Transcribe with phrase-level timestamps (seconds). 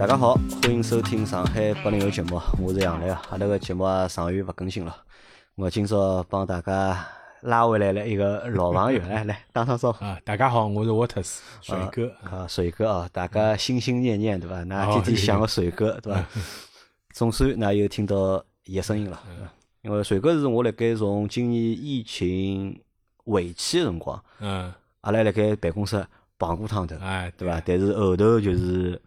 [0.00, 0.32] 大家好，
[0.62, 3.20] 欢迎收听上海八零后节目，我是杨澜啊。
[3.28, 4.96] 阿拉个节目啊上月勿更新了，
[5.56, 7.06] 我今朝帮大家
[7.42, 10.02] 拉回来了一个老朋友， 来来打声招呼。
[10.02, 12.10] 啊，大家好，我是沃特斯水哥。
[12.22, 14.64] 啊，水哥啊，大家心心念念对伐？
[14.64, 16.24] 那天天想个水哥对伐？
[17.12, 19.22] 总算那又听到伊个声音了，
[19.82, 22.80] 因为水哥是我辣盖从今年疫情
[23.24, 26.02] 尾期个辰光，嗯，阿拉辣盖办公室
[26.38, 27.60] 碰过趟头，哎，对伐？
[27.66, 28.98] 但是后头就是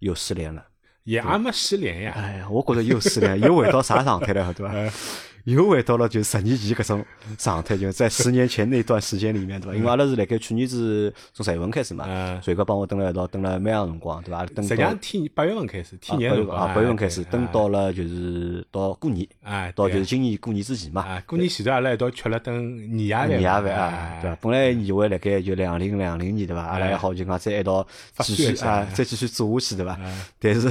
[0.00, 0.64] 又失联了。
[1.04, 2.12] 也还没失联呀。
[2.16, 4.74] 哎呀，我觉着又失联，又回到啥状态了，对伐？
[5.54, 7.04] 又回到了就十年前搿种
[7.38, 9.76] 状态，就在十年前那段时间里面，对伐？
[9.76, 14.44] 因为阿拉是辣盖去年子从十月份开始嘛，嗯，随哥帮我蹲了一道，蹲了蛮长辰光，对伐？
[14.46, 24.38] 等实际到上天八月份开始，天热啊八月份开始，蹲到了就是到过年，哎，到就是今年过年之前嘛，啊，过年前头阿拉一道吃了顿年夜饭，年夜饭哎啊，对伐？
[24.42, 26.62] 本来以为辣盖就两零两零年对伐？
[26.62, 27.86] 阿拉还好就讲再一道
[28.18, 29.92] 继续啊，再继续做下去对伐？
[30.02, 30.68] 哎但是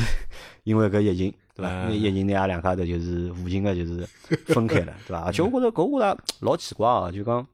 [0.63, 1.71] 因为搿疫情，对伐？
[1.87, 4.07] 嗯因为疫情呢，阿两家头就是无情个就是
[4.45, 5.23] 分开了， 对伐？
[5.25, 7.45] 而且我觉着搿我觉着老奇怪哦，就讲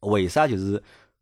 [0.00, 0.80] 为啥就是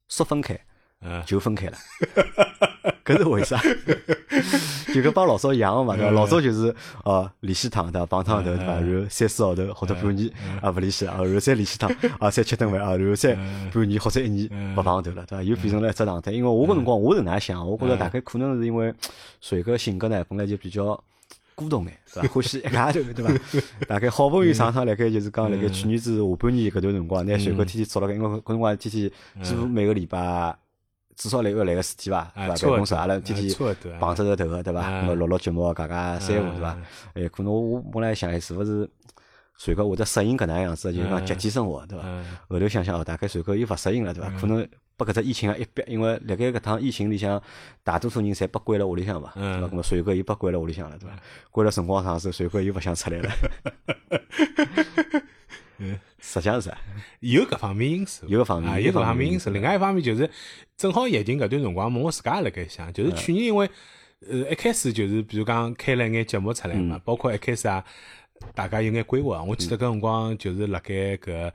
[0.08, 0.58] 说分开
[1.00, 1.76] 嗯，就分开了？
[3.04, 3.60] 搿是为啥？
[4.94, 6.10] 就跟帮老早一样个嘛，对伐？
[6.12, 8.06] 老早就是哦联系趟对伐？
[8.06, 8.64] 碰趟头对伐？
[8.80, 10.30] 然后三四号头或者半年
[10.60, 13.34] 啊勿联系然后再联系趟啊再吃顿饭啊，然后再
[13.72, 15.42] 半年或者一年勿碰头了，对伐？
[15.42, 16.30] 又变成了一只状态。
[16.30, 18.92] 因为我搿辰光我是哪想，我觉着大概可能是因为
[19.40, 21.02] 随个性格呢本来就比较。
[21.62, 22.28] 孤独眼， 对伐？
[22.34, 23.32] 欢喜一家头，对伐？
[23.88, 29.10] 大概好不容易上趟辣盖就是讲辣盖去年子下半年搿段辰光，拿随哥天天坐辣盖，因为搿辰光天天
[29.42, 30.54] 几乎每个礼拜
[31.16, 32.52] 至少来个来个四天伐，对伐？
[32.52, 33.54] 啊差不多办公室阿拉天天
[34.00, 34.80] 碰着个头个，对伐？
[34.80, 36.78] 啊咁么录录节目，讲讲三胡，对伐？
[37.14, 38.88] 哎，可能我本来想，哎，是勿是
[39.58, 42.04] 随哥会得适应搿能样子，就是讲集体生活，对伐？
[42.06, 44.30] 嗯后头想想哦，大概随哥又勿适应了，对伐？
[44.40, 44.66] 可能
[44.96, 47.42] 拨搿只疫情啊一逼，因为辣盖搿趟疫情里向，
[47.82, 49.46] 大多数人侪被关了屋里向嘛，对伐？
[49.58, 51.16] 嗯咁么随哥又被关了屋里向了，对伐？
[51.50, 53.30] 关了辰光长之后，随哥又勿想出来了。
[55.78, 56.78] 嗯实际上是啥？
[57.18, 59.50] 有搿方面因素，有搿方面啊，有搿方面因素。
[59.50, 60.30] 另外一方面就是，
[60.76, 63.68] 正好疫情搿段辰光嘛，我自家也辣盖想，就是去年因为
[64.30, 67.84] 呃一开始就是比如讲开了一眼节目出来嘛，包括一开始啊，
[68.54, 69.42] 大家有眼规划。
[69.42, 71.50] 我记得搿辰光就是辣盖搿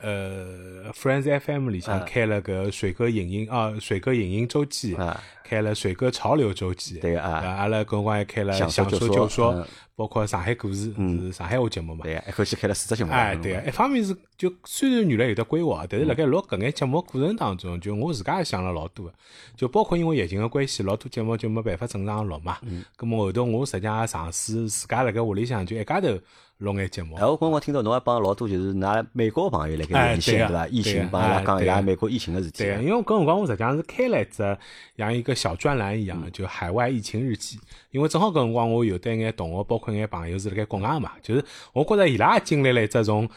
[0.00, 9.66] 呃 Friends FM 里向开了个水哥影音啊，水哥影音周记啊，开了水哥潮流周记，对啊阿拉搿辰光还开了享受享受就说就说嗯，
[9.96, 12.04] 包括上海故事是上海话节目嘛。
[12.04, 13.16] 对个，一口气开了四只节目了。
[13.16, 19.12] 哎，对个，一方面是就虽然原来有的规划，但是辣盖录搿眼节目过程当中，就我自家也想了老多个，
[19.56, 22.58] 就包括因为疫情的关系，老多节目就没办法正常录嘛。
[22.62, 22.84] 嗯。
[22.96, 26.08] 咁么后头我实际上也尝试自家辣盖屋里向就一家头
[26.58, 27.24] 录眼节目哎，。
[27.24, 30.66] 我刚刚听到侬还帮老多就是拿美国朋友辣盖哎联系，对伐？
[30.68, 32.80] 疫情帮伊拉讲伊拉美国疫情个事体对，啊。
[32.80, 34.58] 因为搿辰光我实际上是开了一只
[34.96, 37.58] 像一个小专栏一样的，就海外疫情日记。
[37.90, 43.28] 因为正好搿辰光我有得一眼同学，包括一眼朋友是辣盖国外嘛，就是我觉着伊拉也经历了一只从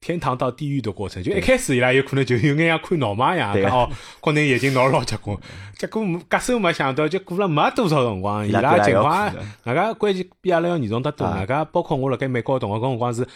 [0.00, 1.22] 天堂到地狱的过程。
[1.22, 3.90] 就一开始伊拉有可能就有眼像看闹马一样，哦，
[4.20, 5.36] 国内疫情闹得老结棍，
[5.76, 9.32] 结果 隔手没想到，就过了没多少辰光，伊拉情况
[9.64, 11.24] 外加关键比阿拉要严重得多。
[11.24, 13.26] 啊外加包括我辣盖美国的同学，搿辰光是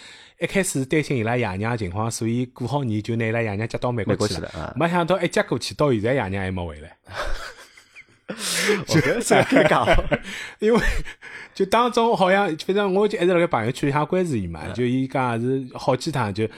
[0.41, 4.75] 一开始担心伊拉爷娘情况，所以过好年就拿伊拉爷娘接到美美国去了。
[4.75, 6.97] 没想到一接过去，到现在爷娘还没回来。
[8.87, 9.87] 就这个可以讲，
[10.59, 10.81] 因为
[11.55, 16.49] 就当中好像，反正我就一直辣盖朋友圈里向关注伊嘛，就伊讲是好几趟就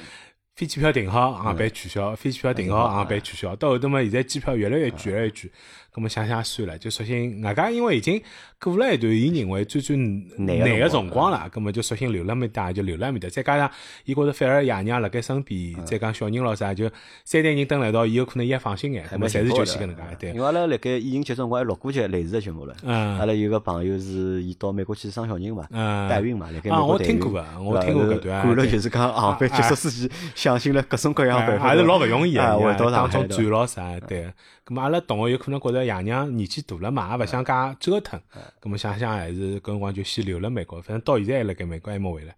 [0.54, 3.54] 飞机票订好，航班取消；飞机票订好，航班取消。
[3.56, 5.50] 到后头嘛，现在机票越来越贵，越来越贵。
[5.92, 8.22] 咁么想想算了，就索性外加因为已经
[8.58, 13.28] 过了一段伊认为最最难难个个辰辰光了，咁么就索性留辣面搭，就留辣面搭。
[13.28, 13.70] 再加上
[14.04, 16.88] 伊觉着反而爷娘辣盖身边，再讲小人咯啥，就
[17.24, 19.06] 三代人蹲辣一道，伊有可能伊也放心眼。
[19.08, 20.30] 咁么侪是就先搿能介，对。
[20.30, 20.36] 因。
[20.36, 22.74] 为阿拉辣盖疫情结束辰光还录过节类似个节目了。
[22.82, 34.32] 嗯阿拉有个朋友是伊到美国去生小人嘛，嗯代孕嘛，辣盖啊美国代孕我听过个我听过搿段对看了就是讲航班结束之前，想尽了各种各样办法，还是老勿容易啊，个，回到上当中海转咯啥，对。
[34.66, 38.20] 咁么阿拉同学有可能觉着爷娘年纪大了嘛，也勿想介折腾，
[38.62, 42.34] 咁么想想还是搿辰光就先留辣美国，反正到现在还辣盖美国还没回来。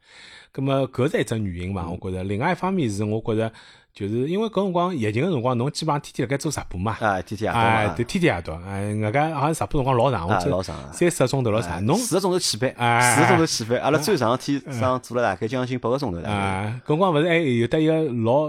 [0.52, 2.24] 咁么搿是一只原因嘛，我觉着。
[2.24, 3.52] 另外一方面是我觉着，
[3.92, 6.96] 就是因为搿辰光疫情个辰光，侬基本上天天辣盖做直播嘛。
[7.00, 16.18] 啊，天天夜到哎，嘛对，，天天夜到，哎，外加好像直播辰光老长，我啊记老长啊三四个钟头老长，侬四个钟头起班，哎四个钟头起班，阿拉最长天上做了大概将近八个钟头。
[16.28, 18.48] 啊，搿辰光勿是还有得一个老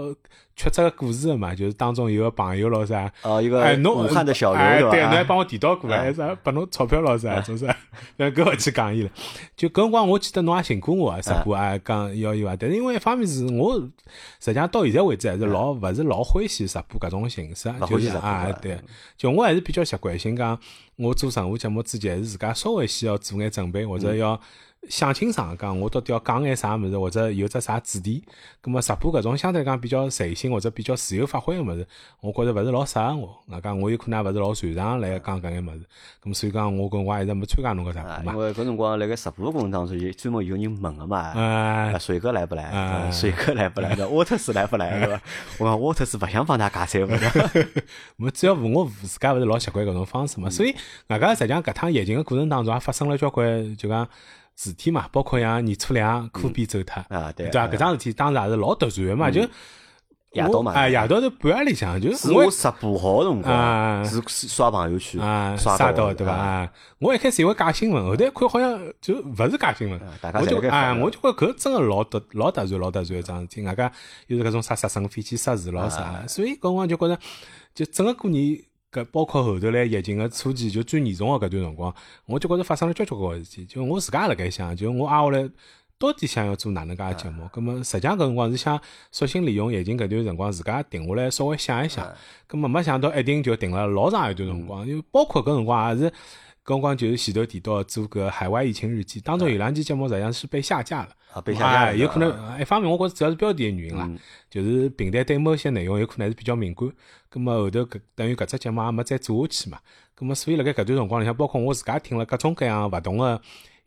[0.56, 3.10] 曲折个故事个嘛，就是当中有个朋友咯啥。
[3.22, 5.06] 哦，一个哎，侬武汉的小哎对，刘对吧？
[5.08, 7.64] 侬还帮我提到过来，还啥拨侬钞票咯啥，总是，
[8.18, 9.10] 那搿勿去讲伊了。
[9.56, 12.54] 就搿辰光，我记得侬也寻过我啊，直播啊，讲要有啊。
[12.58, 18.78] 但是因为一方面是我实际上到现在为止还是老勿是老欢喜直播搿种形式，就是啊，对，
[19.16, 20.58] 就我还是比较习惯性讲，
[20.96, 24.38] 我做任何节目之前，还是自家稍微先要做眼准备，或者要。
[24.88, 28.24] 想清爽讲，我到底要讲眼啥物事，或者有只啥主题。
[28.62, 31.86] 咁么直播搿种相对讲比较随性或者比较自由发挥个物事，
[32.20, 33.38] 我觉着勿是老适合我。
[33.46, 35.80] 我讲我有可能勿是老擅长来讲搿眼物事。
[36.24, 38.32] 咁所以讲我搿我还是没参加侬搿直播嘛。
[38.32, 41.18] 因为搿辰光辣盖直播过程当中，有专门有人问个嘛。
[41.18, 43.10] 啊，水哥来不来？
[43.12, 43.94] 水哥来不来？
[44.06, 44.98] 沃特斯来不来？
[45.06, 45.22] 对伐？
[45.60, 47.66] 我讲沃特斯勿想帮他加菜勿对？
[48.16, 50.48] 我主要我自家勿是老习惯搿种方式嘛。
[50.48, 50.74] 所以
[51.08, 54.08] 外加实际上搿趟疫情个过程当中也发生了交关，就讲。
[54.62, 57.66] 事体嘛，包括像年初两科比走脱啊，对伐？
[57.66, 59.40] 搿桩事体当时也是老突然个嘛，就
[60.32, 65.18] 夜到嘛，哎，夜到是半夜里向，就是我直播好辰光，是刷朋友圈
[65.56, 66.70] 刷到对伐？
[66.98, 69.98] 我一开始以为假新闻，后头一看好像就勿是假新闻，
[70.34, 73.90] 我就啊，我就觉搿真个老突老突然老突然一桩事体，外加
[74.26, 77.18] 又是搿种啥杀生飞机失事咯啥，所以搿辰光就觉着，
[77.74, 78.60] 就整个过年。
[78.92, 81.94] 搿包括后头来疫情个初期，就最严重个搿段辰光，
[82.26, 83.64] 我就觉着发生了交交关关事体。
[83.64, 85.48] 就我自家也辣盖想，就我挨下来
[85.96, 87.48] 到底想要做哪能介个节目？
[87.52, 88.80] 葛末实际上搿辰光是想
[89.12, 92.04] 索性利用疫情搿段辰光，自家停下来稍微想一想。
[92.46, 96.10] 葛末没想到一定就停了老长一段辰光，因为包括搿辰光也是
[96.64, 101.10] 搿辰光就是前头提到做个海外疫情日记，当中有两期节目实际上是被下架了。
[101.32, 104.10] 啊，被下架，有可能一方面我觉着主要是标题的原因啦，
[104.48, 106.90] 就是平台对某些内容有可能还是比较敏感，
[107.32, 109.78] 咁么后头搿等于搿只节目也没再做下去嘛，
[110.18, 113.40] 咁么所以辣盖搿段辰光里向，包括我自家听了各种各样勿同个。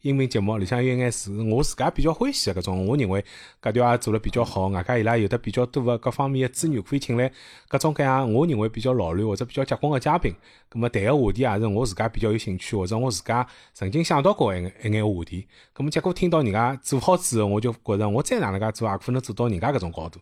[0.04, 3.24] 音频节目里向有眼是我自家比较欢喜个搿种，我认为
[3.62, 7.32] 搿条也做了比较好，外加伊拉有得比较多个各方面个资源，可以请来
[7.70, 10.34] 各种各样我认为比较老练或者比较结棍个嘉宾。
[10.68, 15.48] 葛末谈个话题也是我自家比较有兴趣，或者我自家曾经想到过一眼一眼话题。
[15.72, 20.20] 葛末结果听到人家做好之后，我就觉着我再哪能介做也可能做到人家搿种高度。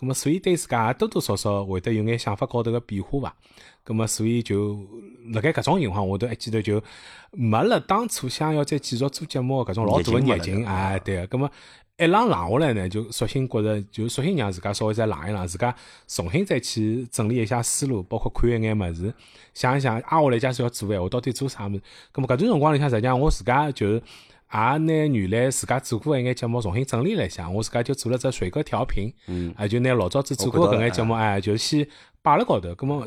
[0.00, 3.36] 葛末所以对自家也多多少少会得有眼想法高头个变化伐。
[3.84, 4.78] 葛末所以就
[5.34, 6.82] 辣盖搿种情况下头，一记头就
[7.32, 11.26] 没了当初想要再继续做节目搿种老大个热情啊，对个。
[11.26, 11.50] 葛末
[11.98, 15.74] 一浪浪下来呢，就索性觉着就索性让自家稍微再浪一浪，自家
[16.08, 19.12] 重新再去整理一下思路，包括看一眼物事，
[19.52, 21.82] 想一想挨下来假使要做闲话，到底做啥物事？
[22.10, 24.02] 葛末搿段辰光里向，实际上我自家就是。
[24.52, 31.86] 也拿原来自家做过一眼节目重新整理了一下，我自家就做了只水哥调频，嗯，就拿老早子做过搿眼节目，哎，就先
[32.22, 32.74] 摆辣高头。
[32.74, 33.06] 葛末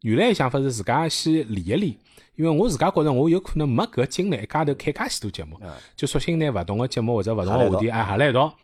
[0.00, 1.98] 原来想法是自家先理一理，
[2.36, 5.58] 因为我自家觉着我有可能没搿精力一家头开介许多节目，
[5.94, 8.54] 就索性拿勿同个节目或者勿同个话题哎合辣一道。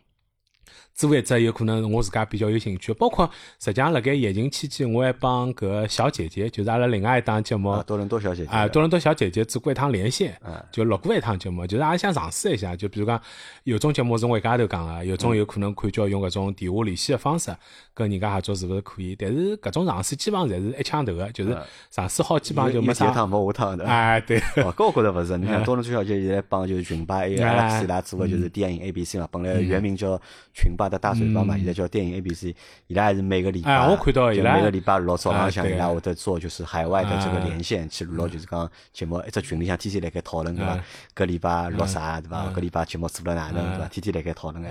[0.93, 3.29] 做一只有可能我自家比较有兴趣，包括
[3.59, 10.37] 实际上辣盖疫情期间，我还帮搿小姐姐，就是阿拉另外一档节目，多伦多小姐姐，啊，多伦多小姐姐做过一趟连线，
[10.71, 13.19] 就录过一趟节目，就是也想尝试一下，就比如讲
[13.63, 17.55] 有种节目是我一家头讲个，有种有可能可以叫用搿种电话联系个方式
[17.93, 19.15] 跟人家合作是勿是可以？
[19.17, 21.57] 但是搿种尝试基本上侪是一枪头个，就是
[21.89, 23.09] 尝试好基本上就没啥。
[23.09, 23.77] 一趟没下趟。
[23.77, 23.85] 的。
[23.85, 24.39] 哎，对。
[24.39, 30.19] 搿我觉着勿是，你看多伦多小姐姐帮就是群吧 A X 伊拉做个就是电影 A B C 嘛，本来原名叫
[30.53, 31.55] 群霸的大嘴巴嘛。
[31.55, 32.55] 现在叫电影 A B C，
[32.87, 40.79] 伊拉还是每个礼拜，我看到伊拉每个礼拜六早浪向伊拉会得做就是海外的这个连线，去录就是讲节目，一只群里向天天辣盖讨论对伐？
[41.15, 42.51] 搿礼拜录啥对伐？
[42.55, 43.87] 搿礼拜节目做了哪能对伐？
[43.87, 44.69] 天天辣盖讨论个。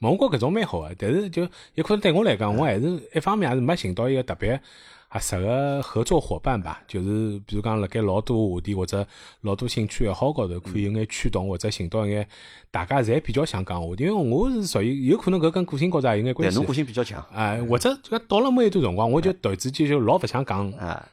[0.00, 4.60] 我觉搿种蛮好个，但是就有可能对我来讲，我还是一方面还是没寻到一个特别。
[5.14, 9.06] 合适个合作伙伴吧，就是比如讲，辣盖老多话题或者
[9.42, 12.26] 老多兴趣爱好高头，可以有眼驱动或者寻到一眼
[12.72, 14.02] 大家侪比较想讲话题。
[14.02, 16.56] 因为我是属于有可能搿跟个性高头也有眼关系。
[16.56, 20.72] 侬个性比较强，哎，或者就到了某一段辰光，我就突然之间就老勿想讲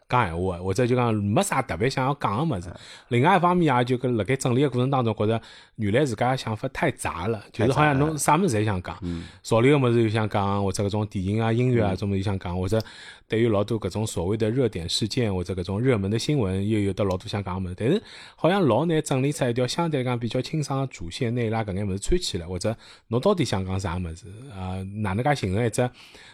[0.09, 2.73] 讲闲话，或者就讲没啥特别想要讲个物事。
[3.09, 5.39] 另外一方面也就跟辣盖整理个过程当中，觉着
[5.75, 8.97] 原来自家想法太杂了，就是好像侬啥物事侪想讲，
[9.43, 12.81] 潮流个物事又想讲，或者搿种电影啊、音乐啊，种物事想讲，或者。
[13.27, 18.01] 对于老多搿种所谓的热点事件或者搿种热门的新闻，又有得老多想讲物，但是
[18.35, 22.75] 好像老难整理出一条相对来讲比较清爽的主线，拿伊拉搿眼物事串起来，或者
[23.09, 24.81] 侬到底想讲啥物事啊？
[25.03, 25.87] 哪能介形成一只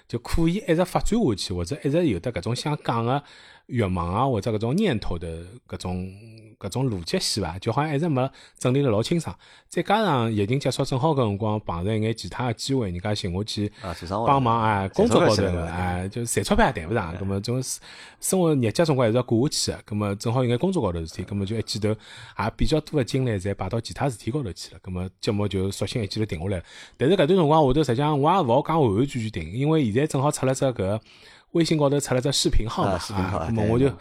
[0.08, 3.22] 就可以一直发展下去，或者一直有的搿种想讲个
[3.68, 6.12] 欲望啊，或者搿种念头的搿种。
[6.60, 9.38] 搿种逻辑线伐，就好像一直没整理得老清爽。
[9.70, 13.72] 再加上疫情结束，正好搿辰光碰着一眼其他个机会，人家寻我去
[14.26, 17.16] 帮忙啊，工作高头啊，就赚钞票也谈勿上。
[17.16, 17.62] 葛末种
[18.20, 19.84] 生活日脚总归还是要过下去个。
[19.86, 24.80] 葛末正好有眼工作高头事体，葛末就一记头也比较多个精力侪摆到其他事体高头去了。
[24.82, 26.64] 葛末节目就索性一记头停下来了。
[26.98, 31.00] 但是搿段辰光下头，实际上我也勿好讲完完全全停，因为现在正好出了只搿
[31.52, 33.00] 微信高头出了只视频号嘛，
[33.48, 33.92] 那么我就。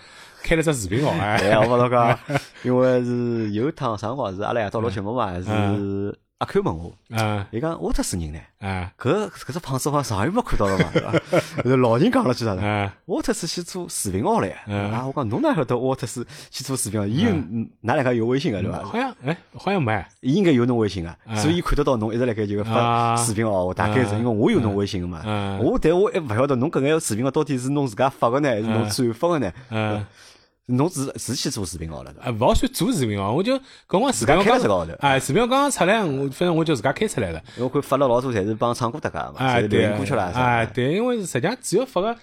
[0.42, 2.16] 开了只视频号，哎，我帮侬讲，
[2.62, 8.38] 因为是有趟辰光是阿拉夜到录节目嘛，是阿 Q 问我，啊伊讲沃特斯人呢？
[8.61, 11.71] 啊搿搿只胖子好像上月没看到了嘛， 对伐？
[11.71, 12.61] 后老人讲了句啥呢？
[12.62, 17.07] 啊沃特斯去做视频号了啊，我讲侬哪晓得沃特斯去做视频号？
[17.07, 18.83] 伊有嗯㑚两家有微信个对伐？
[18.85, 23.73] 好像哎，好像没伊应该有侬微信个，嗯所以伊看得到侬一直辣盖就发啊视频号。
[23.73, 29.50] 大概是因为我有侬微信个嘛嗯，我但我还勿晓得侬搿眼视频号到底是侬自家发个呢，还是侬转发个呢？
[30.68, 32.28] 嗯侬是是去做视频号了对伐？
[32.28, 33.56] 啊，勿好算做视频号，我就
[33.88, 37.40] 搿光自家开了这个号头哎，视频号刚刚出来，我反正我就自家开出来了。
[37.58, 42.16] 我看发了老多侪是帮唱歌搭界个嘛，哎，侪流对行歌曲啦，啥哎，对，因为实际上只要发个，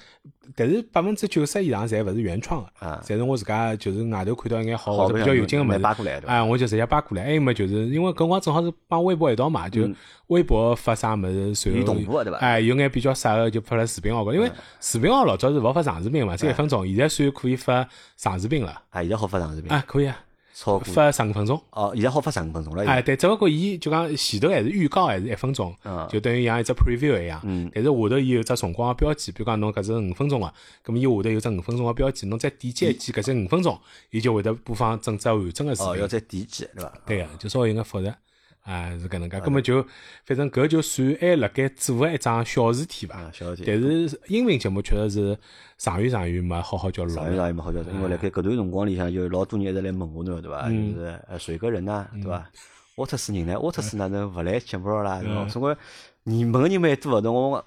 [0.55, 3.01] 但是百分之九十以上侪勿是原创个，啊。
[3.03, 6.23] 侪是我自家就是外头看到一眼好或者比较有劲个物事？
[6.25, 7.23] 哎，我就直接扒过来。
[7.23, 9.89] 还有么，就是因为搿辰光正好是帮微博一道嘛，就
[10.27, 11.95] 微博发啥物事，随有后
[12.39, 18.71] 哎，有眼比较啥个就发了视频号高头，因为视频号老早是勿好发长视频嘛，只有一分钟，现在算可以发长视频了。
[18.91, 20.17] 啊，现在好发长视频，啊，可以啊，
[20.53, 21.59] 超过发十五分钟。
[21.71, 22.85] 哦，现在好发十五分钟了。
[22.85, 27.41] 哎，对，只不过伊就讲前头还是预告还是一分钟嗯，就等于像一只 preview 一样。
[27.43, 30.53] 嗯但是下头伊有只辰光个标记，比如讲侬搿是五分钟个，
[30.85, 33.79] 咁么伊下头有只五分钟个标记，侬再点击一记搿只五分钟，
[34.11, 36.09] 伊就会得播放整只完整个视哦，要频。
[36.09, 36.93] 再点击对伐？
[37.05, 38.15] 对个，就稍微有眼复杂。
[38.63, 39.85] 啊，是搿能介，葛么就
[40.25, 43.63] 反正搿就算还辣盖做个一桩小事体伐小事体。
[43.67, 45.37] 但是音频节目确实是
[45.77, 50.67] 长远长远没好好叫录长远长远没好叫，因为辣盖搿段辰光里向有老多人一直来问我呢对伐？
[50.67, 52.49] 嗯就是呃水个人呢，对伐？
[52.95, 53.59] 沃特斯人呢？
[53.59, 55.19] 沃特斯哪能勿来节目啦？
[55.19, 55.43] 对伐？
[55.43, 55.75] 嗯总归
[56.23, 57.65] 你问个人蛮多个，侬我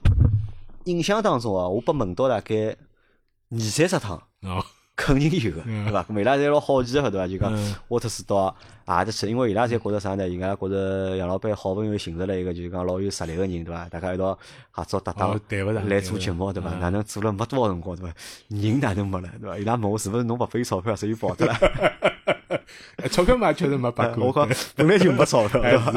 [0.84, 2.74] 印象当中啊，我被问到大概
[3.50, 4.22] 二三十趟。
[4.42, 4.64] 哦，
[4.96, 6.02] 肯定有个，对伐？
[6.04, 7.28] 咁伊拉侪老好奇个，对伐？
[7.28, 9.28] 就讲嗯沃特斯到何里去？
[9.28, 10.26] 因为伊拉侪觉着啥呢？
[10.26, 13.86] 伊拉觉着杨老板好不容易寻着了一个就是讲老有实力个人，对伐？
[13.90, 14.36] 大家一道
[14.70, 15.38] 合作搭档
[15.86, 16.70] 来做节目，对伐？
[16.72, 18.14] 嗯哪能做了没多少辰光，对伐？
[18.48, 19.58] 人哪能没了，对伐？
[19.58, 21.54] 伊拉问我是勿是侬勿拨伊钞票，所以跑脱了？
[22.48, 24.26] 哎钞票嘛确实没拨过。
[24.28, 25.92] 我讲本来就没钞票， 对伐？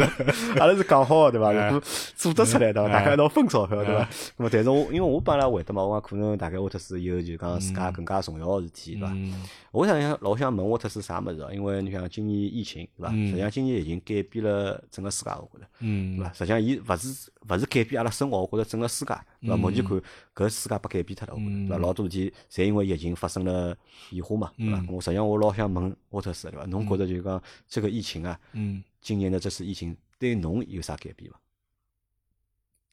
[0.59, 1.49] 阿拉是讲好个，对伐？
[1.53, 1.83] 哎如果
[2.15, 2.89] 做得出来，对伐？
[2.91, 4.09] 大家一道分钞票，对伐哎？
[4.37, 9.09] 那么，但是我因为我帮伊拉回答嘛，我讲可能大概沃特斯有就讲自家更加重要个事体，对伐？
[9.13, 9.33] 嗯
[9.71, 13.11] 我想想老想问沃特斯啥物事哦，因为你想今年疫情对伐？
[13.13, 16.33] 嗯实际上今年已经改变了整个世界，我觉着嗯对伐？
[16.33, 19.57] 实际上伊勿是勿是改变阿拉生活，我觉着整个世界对伐？
[19.57, 20.01] 目前看
[20.35, 21.77] 搿世界被改变脱了，对伐？
[21.77, 23.75] 老多事体侪因为疫情发生了
[24.09, 24.85] 变化嘛，对伐？
[24.89, 26.65] 我实际上我老想问沃特斯对伐？
[26.65, 31.39] 侬觉着就是讲这个疫情啊，嗯，今年的这次疫情对侬有啥改变伐？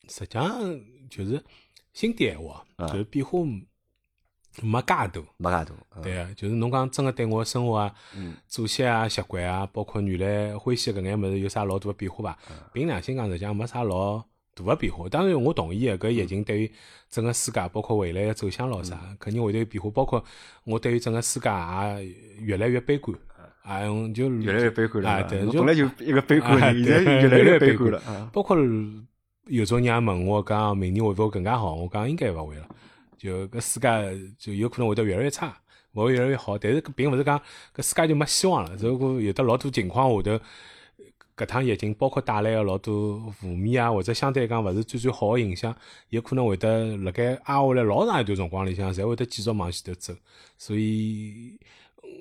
[0.09, 1.43] 实际上就是
[1.93, 3.41] 心底闲话，啊就是变化
[4.63, 5.11] 没介大。
[5.37, 12.39] 没介大，嗯对啊，就是侬讲真个对我生活啊、嗯作息啊、习惯啊，包括原来欢喜搿眼物事有啥老大个变化伐？
[12.51, 14.25] 嗯凭良心讲，实际上没啥老
[14.57, 15.09] 大个变化。
[15.09, 16.73] 当然，我同意个，搿疫情对于
[17.11, 19.91] 整个世界，包括未来个走向咾啥，嗯肯定会得有变化。
[19.91, 20.25] 包括
[20.65, 23.17] 我对于整个世界也越来越悲观。
[23.63, 23.81] 啊，
[24.15, 28.31] 就越来越悲观了啊，对就侬本来就一个悲观现在对越来越 越悲观观了啊。
[28.33, 28.57] 包括
[29.47, 31.75] 有种人也问我讲，明年会勿会更加好？
[31.75, 32.69] 我讲应该勿会了，
[33.19, 35.53] 就搿世界就有可能会得越来越差，
[35.95, 36.57] 勿会越来越好。
[36.57, 37.37] 但是并勿是讲
[37.75, 38.77] 搿世界就没希望了。
[38.77, 40.45] 如果有得老多情况下头，
[41.37, 45.75] 搿趟疫情包括带来个老多负面啊，或者相对来讲勿是最最好个影响，
[46.09, 50.15] 有可能会得辣盖挨下来老长一段辰光里向，侪会得继续往前头走。
[50.57, 51.59] 所以。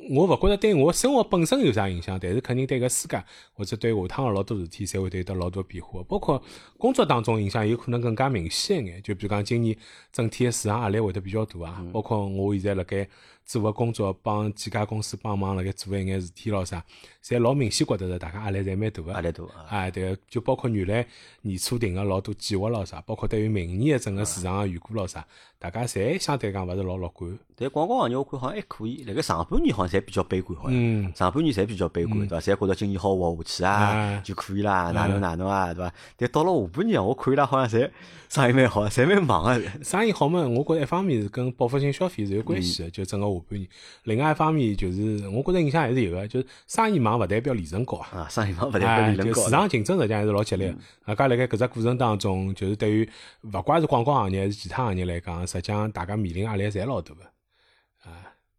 [0.08, 6.04] 我勿觉着对我生活本身有啥影响，但是肯定对搿世界或者对下趟个老多事体，侪会得有得老多变化。
[6.04, 6.40] 包括
[6.86, 9.02] 工作当中影响有可能更加明显一眼。
[9.02, 9.76] 就比如讲今年
[10.12, 11.84] 整体个市场压力会得比较大啊。
[11.92, 13.08] 包括我现在辣盖
[13.44, 16.84] 做个工作，帮几家公司帮忙辣盖做一眼事体咯啥，
[17.24, 19.12] 侪老明显觉得是大家压力侪蛮大个。
[19.14, 19.66] 压力大啊。
[19.68, 21.08] 啊，对个，就包括原来
[21.42, 25.26] 年初定个老多计划咯啥，包括对于明年个整个市场个预估咯啥，
[25.58, 27.36] 大家侪相对讲勿是老乐观。
[27.58, 32.40] 但广告行业我看好像还可以，辣盖上半年好像侪比较悲观，好像嗯上半年侪比较悲观，对伐？
[32.40, 35.94] 侪觉得今年好活下去啊啊就可以啦，哪能哪能啊，对伐？
[36.18, 37.90] 但到了下半年，我看伊拉好像侪
[38.30, 39.84] 生意蛮好，侪蛮忙个。
[39.84, 43.70] 生意好嘛，我觉着一方面是跟报复性消费是有关系的，就整个下半年。
[44.04, 48.10] 另外一方面就是，我觉着影响还是有个，就是生意忙勿代表利润高啊。
[48.14, 49.50] 啊，生意忙勿代表哎，利润高就市。
[49.52, 50.78] 场竞争实际上还是老激烈的。
[51.06, 53.10] 大家辣盖搿只过程当中，就是对于
[53.42, 57.22] 勿怪是广告行业还是其他行业来讲，实际上大家面临压力侪老大个。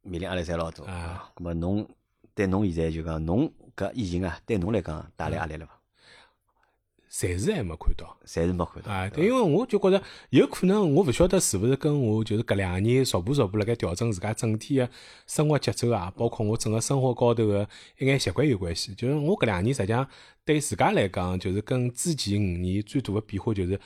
[0.02, 1.30] 面临压力侪老大啊啊。
[1.36, 1.86] 咁么侬
[2.34, 5.72] 对侬现在就讲侬搿疫情啊，对侬来讲带来压力了伐？
[7.18, 8.14] 暂时还没看到。
[8.26, 8.92] 暂时没看到。
[8.92, 14.88] 啊，对，因为我就觉着有可能，我勿晓得是勿是跟我就是搿两年逐步逐步辣盖调整自家整体个
[15.26, 17.66] 生活节奏啊，包括我整个生活高头个
[17.98, 18.94] 一眼习惯有关系。
[18.94, 20.06] 就是我搿两年实际上
[20.44, 23.78] 对自家来讲，就是跟之前五年最大的变化就是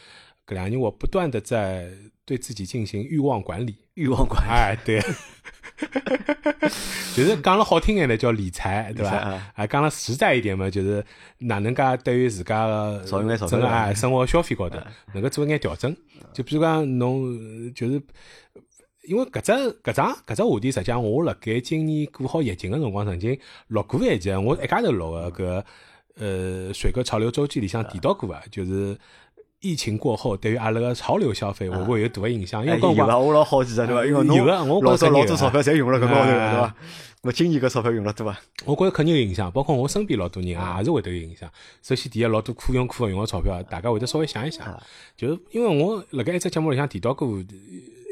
[0.44, 1.88] 搿两年我不断的在
[2.24, 3.76] 对自己进行欲望管理。
[3.94, 5.00] 欲望管理哎，对，
[7.16, 9.10] 就是讲了好听眼的叫理财，对伐？
[9.10, 11.04] 理财啊啊，讲了实在一点嘛，就是
[11.38, 14.78] 哪能噶对于自家个少用眼钞票整个啊生活消费高头
[15.12, 15.94] 能够做一眼调整。
[16.32, 18.00] 就比如讲侬呃就是。
[19.04, 19.50] 因为搿只
[19.82, 23.36] 搿桩搿只话题，实际上我辣盖今年过好疫情个辰光，曾经
[23.68, 25.64] 录过一集，我一家头录个搿
[26.16, 28.96] 呃水哥潮流周记里向提到过啊，就是
[29.60, 32.64] 疫情过后对于阿拉个潮流消费会不会有大个影响？
[32.64, 34.04] 因哎为有啊，我老好奇的对伐？
[34.06, 36.74] 因为侬有啊我老早老多钞票侪用了搿高头哎对伐？
[37.22, 38.38] 我今年搿钞票用了多伐？
[38.64, 41.46] 我觉着肯定有影响，包括我身边老多人啊啊也是会得有影响。
[41.82, 44.66] 首先，第一，老多可用可勿用个钞票，大家会得稍微想一想。
[44.66, 44.82] 啊
[45.16, 47.44] 就是因为我辣盖一只节目里向提到过呃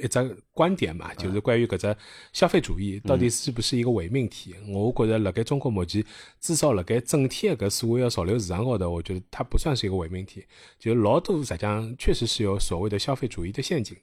[0.03, 1.97] 一只观点嘛，就是关于搿只
[2.33, 4.55] 消费主义到底是不是一个伪命题？
[4.69, 6.05] 我觉着辣盖中国目前，
[6.41, 10.45] 至少辣盖整体的搿所谓的潮流市场高头，我觉得它不算是一个伪命题。
[10.79, 14.03] 就老多实际上确实是有所谓的消费主义的陷阱的。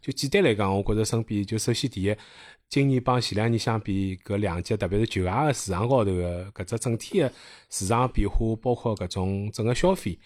[0.00, 2.16] 就简单来讲，我觉着身边就首先第一，
[2.68, 7.32] 今年帮前两年相比，搿两届特别是旧鞋个市场高头个搿只整体的
[7.70, 10.18] 市场变化，包括搿种整个消费。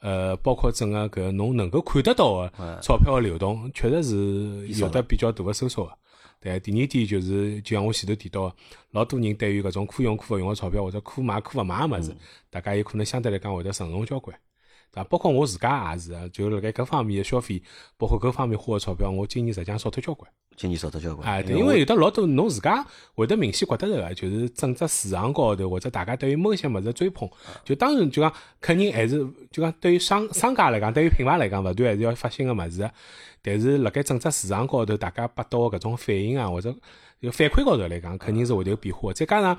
[0.00, 5.92] 呃，包括整个搿侬能够看得到个钞票个流动，确实是有得比较大个收缩个。
[6.38, 8.54] 对，第二点就是，就像我前头提到个，
[8.90, 12.14] 老多人对于搿种可用可勿用个钞票，或者可买可勿买个物事，
[12.50, 14.38] 大家有可能相对来讲会得慎重交关。
[14.96, 15.04] 对伐？
[15.04, 17.62] 包括我自家也是啊，就辣盖搿方面的消费，
[17.96, 20.30] 包括搿方面花个钞票，我今年实际上少脱交关。
[20.56, 21.28] 今年少脱交关。
[21.28, 22.82] 哎，对，因为有的老多侬自家
[23.14, 27.28] 会得明显觉得着个，就是整只市场高头或者大家对于某些物事的追捧，
[27.62, 29.18] 就当然就讲肯定还是
[29.50, 32.90] 就讲对于商商家来讲，对于品牌来讲，勿断还是要发新个物事。
[33.42, 36.74] 但是辣盖整只市场高头，大家拨到个搿种反应啊，或者
[37.20, 39.14] 就反馈高头来讲，肯定是会得有变化的。
[39.14, 39.58] 再加上。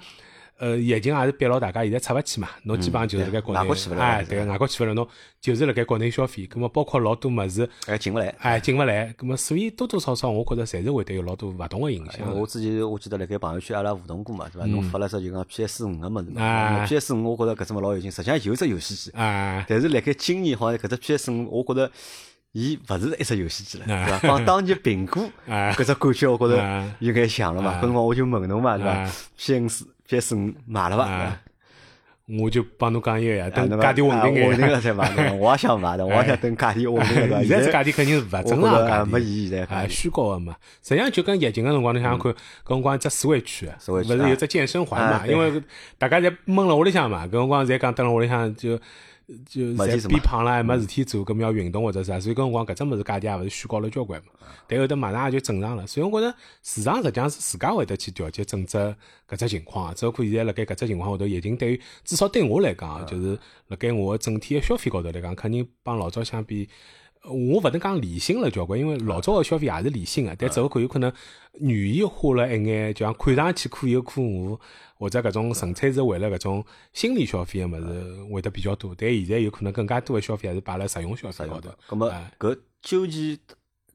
[0.60, 5.08] 呃，疫情也是逼牢大家现在出勿去嘛，侬基本上就是辣盖国内嗯外国去勿了哎，是对，外国去勿了，侬
[5.40, 8.28] 就是辣盖国内消费，葛么包括老多物事，哎进勿来。
[8.40, 14.66] 哎，进勿来，葛么所以多多少少，我觉着侪是会得有老多勿同个影响我之前我记得辣盖朋友圈阿拉互动过嘛，对伐？
[14.66, 21.92] 侬发了只就讲 PS 五个物事嗯啊嘛，PS 五我觉着搿只物老有劲，实际上有只游戏机，啊，但是辣盖今年好像搿只 PS 五，我觉着
[22.54, 24.28] 伊勿是一只游戏机了，啊对伐？
[24.28, 27.74] 帮当年苹果啊搿只感觉，我觉着啊有眼像了嘛。
[27.74, 31.06] 啊搿辰光我就问侬嘛，对伐啊？PS PS 五买了伐？
[31.06, 31.42] 对伐啊，
[32.42, 34.82] 我就帮侬讲一个呀，等价钿稳定眼稳定了眼。
[34.82, 40.56] 才买，我也想买的，我也想等价钿稳定了， 现在这价钿钿肯定是勿正常的价钿，没意义的，啊，虚高的嘛。
[40.84, 42.36] 实际上就跟疫情个辰光，侬想想看，搿
[42.70, 45.26] 辰光只 Switch，勿是有只健身环嘛？
[45.28, 45.62] 因为
[45.98, 48.80] 大家侪闷辣屋里向嘛，搿辰光侪讲蹲辣屋里向就。
[49.46, 54.32] 就侪没事做嘛变胖了，没事体做，搿么要运动或者啥，所以搿辰光搿只物事价钿也勿是虚高了交关嘛。
[54.68, 58.78] 但后头马上也就正常了，所以我觉着市场实际上是自家会得去调节整只
[59.28, 59.94] 搿只情况啊。
[59.94, 63.38] 只可现在辣盖搿只情况下头，疫情对于至少对我来讲啊，就是
[63.68, 66.70] 辣盖我个整体个消费高头来讲，肯定帮老早相比。
[67.28, 71.12] 呃我勿能讲理性了交关，因为老早个消费也是理性个，但只不过有可能
[71.60, 74.58] 愿意花了一眼，就像看上去可有可无，
[74.96, 78.96] 或者搿种纯粹是为了搿种心理消费个物事会得比较多。
[78.98, 81.70] 但现在有可能更加多个消费还是摆辣实用消费高头。
[81.90, 83.38] 咁么哎搿究其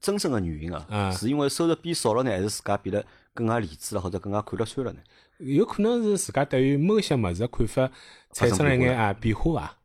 [0.00, 4.98] 真正个原因啊啊，是因为收入变少了呢，还是自家变得更加理智了，或者更加看得穿了呢？
[5.38, 7.90] 有可能是自家对于某些物事个看法
[8.32, 9.78] 产生了一眼啊变化伐。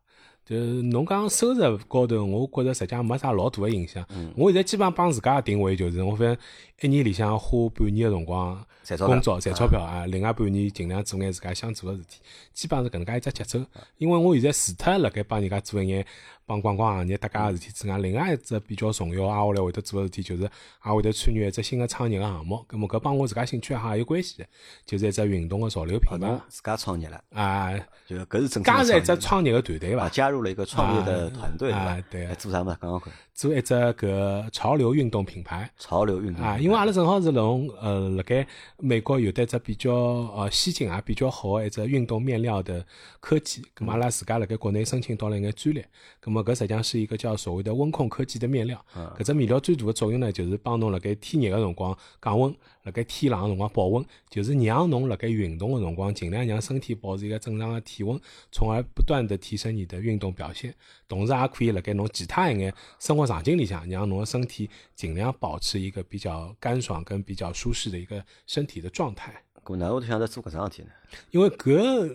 [0.50, 4.06] 就是侬讲收入高头，我觉着实际上没啥老大个影响。
[4.36, 6.38] 我现在基本上帮自家定位就是，我反正
[6.80, 12.20] 一年里向花半年个辰光工作赚钞票啊，另外半年尽量做眼自家想做个事体，
[12.54, 13.60] 基本上是搿能介一只节奏。
[13.98, 16.06] 因为我现在除脱辣盖帮人家做一眼
[16.46, 22.64] 帮观光行业搭界个事体之外，另外一只比较重要挨下来会得做个事体，就是也会得参与一只新个创业个项目。
[22.70, 24.46] 咁么搿帮我自家兴趣爱好也有关系的，
[24.86, 27.74] 就是一只运动个潮流品牌侬自家创业了，啊，
[28.08, 31.72] 就搿是真正加入一只创业个团队啊，伐，加入了一个创业的团队？
[31.72, 32.78] 啊对做啥么？
[32.82, 35.70] 讲讲看，做一只搿潮流运动品牌。
[35.78, 38.48] 潮流运动啊，因为阿拉正好是从呃，辣盖
[38.80, 42.86] 美国有得一只比较呃先进也比较好的一只运动面料的
[43.20, 45.84] 科技，咁么阿拉自家辣盖国内申请到了一眼专利，
[46.24, 48.80] 咁么搿实际上是一个叫所谓的温控科技的面料。
[49.18, 58.20] 搿只面料最大的作用呢，就是帮侬辣盖天热个辰光降温，辣盖天冷个辰光保温，就是让侬辣盖运动个辰光尽量让身体保持一个正常的体温，
[58.52, 60.72] 从而不断的提升你的运动表现，
[61.08, 69.34] 同时也可以辣盖侬其他一眼生活场景里向，让侬的身体尽量保持一个比较干爽跟比较舒适的一个身体的状态。
[69.64, 70.90] 咁哪会得想着做搿桩事体呢？
[71.32, 72.10] 因为搿呃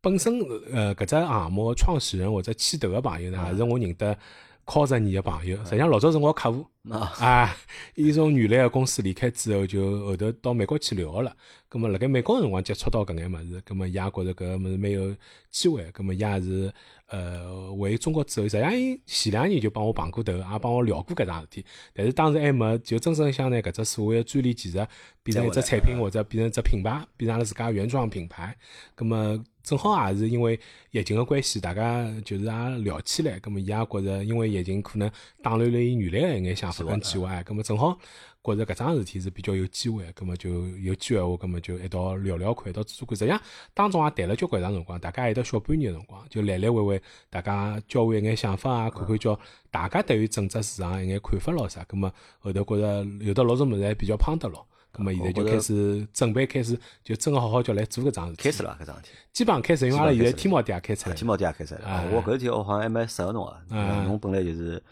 [0.00, 0.40] 本身
[0.72, 4.16] 呃搿只项目的创始人或者牵头个朋友呢，也是我认得
[4.64, 6.64] 靠十年个朋友，实际上老早是我客户。
[6.90, 7.56] 啊，啊，
[7.94, 11.36] 伊从原来个公司离开之后，就后头到美国去留学了。
[11.70, 15.14] 咁么辣盖美国个辰光接触到搿眼物事，咁么伊也觉着搿个物事蛮有
[15.50, 16.72] 机会，葛么伊也是
[17.12, 18.72] 呃为中国之后，实际上
[19.06, 24.78] 前两年就帮我碰过头，也帮我聊过搿桩事体，但是当时还没就真正想拿搿只所谓的专利技术
[25.22, 28.56] 变成一只产品或者变成一只品牌，变成阿拉自家原创品牌，
[28.96, 29.44] 葛么。
[29.62, 30.58] 正好也是因为
[30.90, 35.08] 疫情的关系，大家就是也聊起来，葛么伊也觉着，因为疫情可能
[35.40, 37.96] 打乱了伊原来的一眼想法跟计划，葛么正好
[38.44, 43.16] 觉着搿桩事体是比较有机会，葛么就有机会话，葛么就一道聊聊看，一道做做看。
[43.16, 43.40] 实际上
[43.72, 49.38] 当中也谈了交关长辰光，大家一得小半年的辰光，就来来回回，大家交换一眼想法啊，看看叫
[49.70, 54.66] 大家对于整只市场一眼看法咯啥，葛么后头觉着有的老多物事还比较碰得咯。
[54.92, 58.34] 咁么现在就开始准备，开始就真个好好叫来做搿桩事。
[58.36, 61.16] 开始了搿桩事体，基本上开始，因为阿拉现在天猫店也开出来。
[61.16, 62.04] 天猫店也开出来。
[62.12, 64.82] 我搿事体我好像还蛮适合侬个，侬本来就是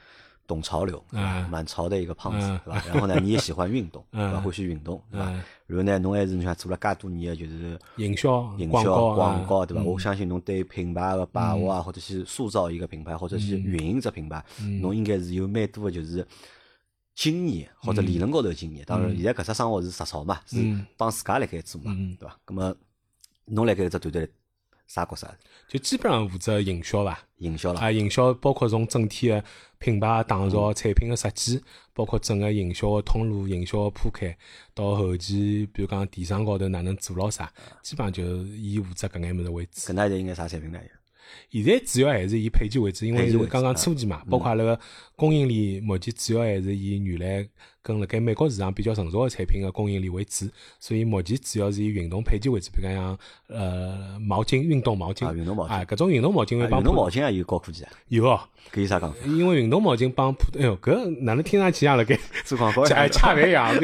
[0.50, 1.02] 懂潮流，
[1.48, 2.84] 蛮潮的一个胖子，对吧？
[2.88, 4.40] 然后呢，你也喜欢运动，对吧？
[4.40, 5.26] 欢喜运动，对吧？
[5.66, 9.82] 然后呢，侬还是你想做了介多年的就是营销、营销、广告，对吧？
[9.84, 14.44] 我相信侬对品牌的把握啊，或者是塑造一个品牌，或者是运营只品牌，
[14.80, 16.26] 侬应该是有蛮多的就是。
[17.12, 20.56] 经验或者理论高头经验，当然现在搿只生活是实操嘛，是
[20.96, 22.34] 帮自家辣盖做嘛，对伐？
[22.46, 22.74] 咁么
[23.44, 24.26] 侬辣盖只团队
[24.86, 25.28] 啥角色？
[25.68, 27.18] 就基本上负责营销伐？
[27.38, 29.44] 营销了啊，营销包括从整体的
[29.80, 31.60] 品牌打造、产品的设计，
[31.92, 34.36] 包括整个营销的通路、营销的铺开，
[34.74, 39.80] 到后期比如讲电商高头哪能做牢啥，基本上就以负责搿眼物事为主。
[39.80, 40.78] 搿那现在应该啥产品呢？
[41.50, 44.78] 现在主要还是以配件为主，因为是刚刚初期嘛，包括阿拉个
[45.16, 47.48] 供应链，目前主要还是以原来。
[47.82, 50.46] 跟辣盖美国市场比较成熟个产品个供应链为主，
[50.78, 58.38] 所以目前主要是以运动配件为主，比如讲像呃毛巾、运动毛巾啊，运动毛巾啊，搿种运动毛巾会帮运动毛巾也有高科技啊，有哦，
[58.72, 59.14] 搿有啥讲？
[59.26, 63.74] 因为运动毛巾帮普，哎哟，搿哪能听上去像辣盖 做广告像，恰饭一样，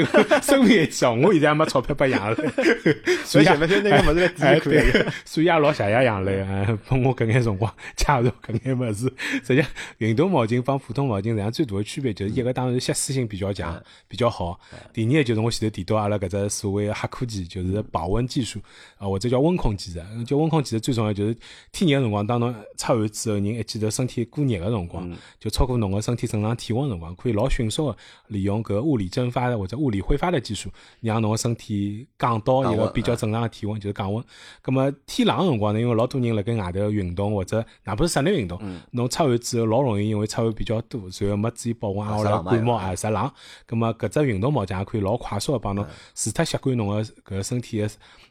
[0.42, 1.20] 生命一样。
[1.22, 2.37] 我现在还没钞票拨养了，
[3.24, 9.11] 所以前面就那个物事来抵可所以也老谢谢养了，哎，拨我搿眼辰光介绍搿眼物事。
[9.42, 9.64] 实际
[9.98, 13.82] 运动毛巾帮普通毛巾实际上最大的区别就是一个当然吸水性比较强。
[14.09, 14.59] 比较好。
[14.92, 18.61] 第二就是我前头提到阿拉搿只所谓黑科技，就是保温技术
[18.99, 20.01] 啊，或者叫温控技术。
[20.27, 21.37] 叫温控技术最重要就是
[21.72, 27.96] 天热个辰光，当侬出汗之后，人一记头身体过热个辰光，就超过侬个身体正常体温辰光，可以老迅速个
[28.29, 30.70] 利用搿物理蒸发或者物理挥发的技术，
[31.01, 34.25] 让侬个身体降到一个比较正常个体温，就是降温。
[34.62, 43.31] 葛么天冷个辰光呢，因为老多人辣盖外头运动或者哪怕是室内运动，侬出汗之后老容易因为出汗比较多，然后没注意保温啊，或者感冒啊，啥冷。
[43.79, 47.89] 葛么搿只运动毛巾也可以老快速个帮侬除脱吸干侬个搿身体个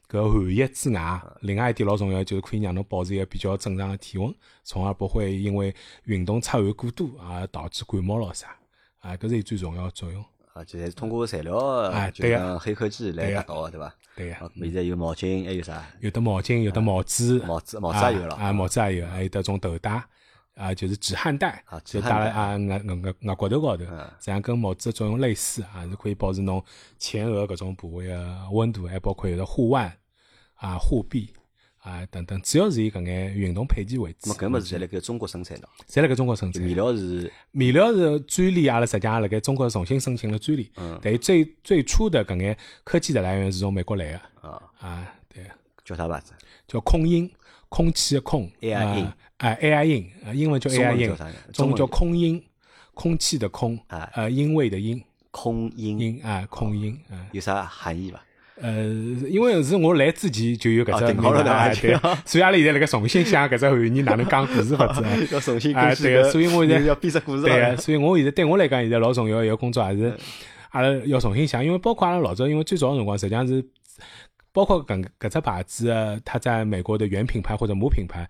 [0.09, 5.73] 搿汗液之外，另外一点老重要就是可以让侬保持一个比较正常个体温，从而不会因为
[6.05, 8.55] 运动出汗过多而导致感冒咯啥。
[8.99, 10.23] 啊，搿是最重要作用。
[10.53, 13.93] 啊，就是通过材料啊，对个黑科技来达到，对伐？
[14.15, 14.51] 对个。
[14.61, 15.85] 现在有毛巾，还有啥？
[15.99, 20.01] 有的毛巾，有的帽子，帽子帽子也有了啊，帽子也有，还有得种头带。
[20.55, 23.85] 啊，就是止汗带，就戴了啊，额额额额骨头高头，
[24.19, 26.63] 这样跟帽子的作用类似啊，是可以保持侬
[26.97, 29.91] 前额搿种部位的温度，还包括有的护腕
[30.55, 31.29] 啊、护臂
[31.79, 34.31] 啊等等，主要是以搿眼运动配件为主。
[34.31, 36.63] 搿么是在辣盖中国生产的，在辣盖中国生产。
[36.63, 40.71] 面料是面料是专利，阿拉实际上辣盖中国重新申请了专利。
[40.77, 40.97] 嗯。
[41.03, 44.21] 但最最初的搿眼科技的来源是从美国来的。
[44.41, 45.24] 啊啊，对。
[45.85, 46.33] 叫啥牌子？
[46.67, 47.29] 叫空音，
[47.69, 48.51] 空气的空。
[48.59, 49.07] AI 音。
[49.37, 51.15] 哎，AI 音，英文叫 AI 音，
[51.53, 52.41] 中文叫空音，
[52.93, 53.77] 空气的空，
[54.13, 58.21] 呃，音位的音，空音，音啊，空音，啊，有啥含义伐？
[58.61, 58.85] 呃，
[59.29, 61.43] 因为是我来之前就有搿只名字，
[61.81, 65.03] 对，所以阿拉现在辣盖重新想搿只含义，哪能讲故事法子？
[65.29, 70.17] 要重新啊，对，所以我现在要编只故事，对，所以我现在对我来讲，现在老重要一个工作还是
[70.69, 73.63] 阿拉要重新想，因为包括阿拉老早，因为最早个辰光实际上是。
[74.55, 78.25] 包括搿搿只牌子，它在美国的原品牌或者母品牌，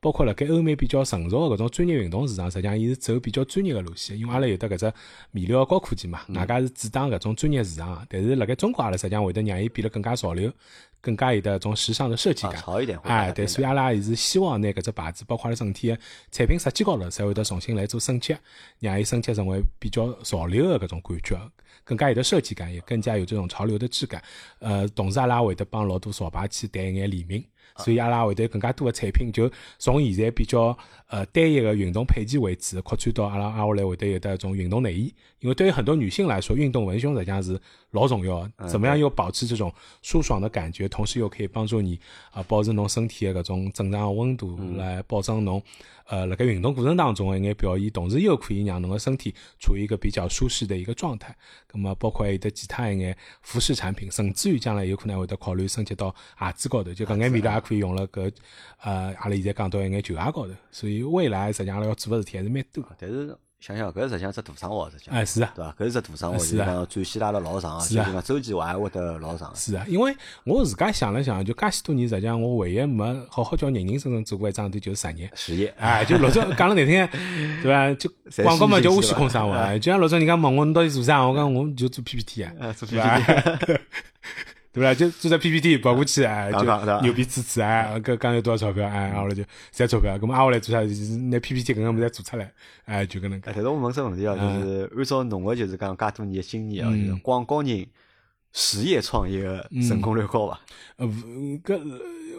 [0.00, 4.18] 包括辣盖欧美比较成熟的搿种专业运动市场，实际上伊是走比较专业的路线。
[4.18, 4.92] 因为阿拉有得搿只
[5.30, 8.04] 面料高科技嘛，外加是主打搿种专业市场。
[8.10, 10.52] 但是辣盖中国阿拉实际上会得让伊变得更加潮流，
[11.00, 12.56] 更加有得种时尚的设计感。
[12.56, 12.98] 潮一点。
[13.04, 15.98] 哎，对，所以阿拉也是希望拿搿只牌子，包括阿拉整体的
[16.30, 18.36] 产品设计高头，才会得重新来做升级，
[18.78, 21.38] 让伊升级成为比较潮流的搿种感觉。
[21.84, 24.22] 更加有的设计感，也更加有这种潮流的质感。
[24.58, 27.42] 呃，同时阿拉会得帮老多潮牌去谈一眼联名，
[27.78, 35.14] 所以阿拉会得更加多的产品，就从现在比较呃单一的运动配件为主，扩展到阿拉阿下来会得有的一种运动内衣。
[35.40, 37.60] 因为对于很多女性来说，运动文胸实际上是
[37.92, 38.68] 老重要的。
[38.68, 39.72] 怎么样又保持这种
[40.02, 41.98] 舒爽的感觉，同时又可以帮助你
[42.32, 45.62] 啊保持侬身体的搿种正常的温度，来保证侬
[46.06, 51.36] 呃辣盖运动过程当中的一眼表现，同时又可以让侬的身体处于一个比较舒适的一个状态。
[51.70, 58.32] 咁么包括还有得其他一眼服饰产品，甚至于将来有可能会得考虑升级到鞋子高头，就搿眼味道也可以用了搿
[58.82, 60.52] 呃阿拉现在讲到一眼球鞋高头。
[60.72, 62.84] 所以未来实际上要做个事体还是蛮多。
[62.98, 65.74] 但是想想搿实际上只大生活，实际上哎是啊，对伐？
[65.78, 69.52] 搿是只大生活，就是讲转线拉了老长，就是讲周期还会得老长。
[69.56, 75.30] 是啊，因为我自家想了想，就介许多年，实际上我唯一没好好叫认认真真做过一桩事体，就是实业。
[75.34, 77.08] 实业，哎，就老早讲了难听，
[77.62, 77.92] 对伐？
[77.94, 78.08] 就
[78.44, 79.56] 广告嘛，叫无虚空生活。
[79.80, 81.26] 就像老早人家问我，侬到底做啥？
[81.26, 83.80] 我讲我就做 PPT 啊，做 PPT。
[84.78, 84.94] 对伐？
[84.94, 89.12] 就做只 PPT 跑过去啊，就牛逼支持啊，搿讲有多少钞票啊？
[89.16, 90.82] 后来就赚钞票，咁么挨下来做啥？
[90.82, 92.52] 就是拿 PPT 搿个物事做出来，
[92.84, 93.44] 哎，就搿能介。
[93.46, 97.86] 但是我问只问题啊，就是按照侬个就是讲介多年的经验啊，就是广告人
[98.52, 100.60] 实业创业个成功率高伐？
[100.96, 101.80] 呃，搿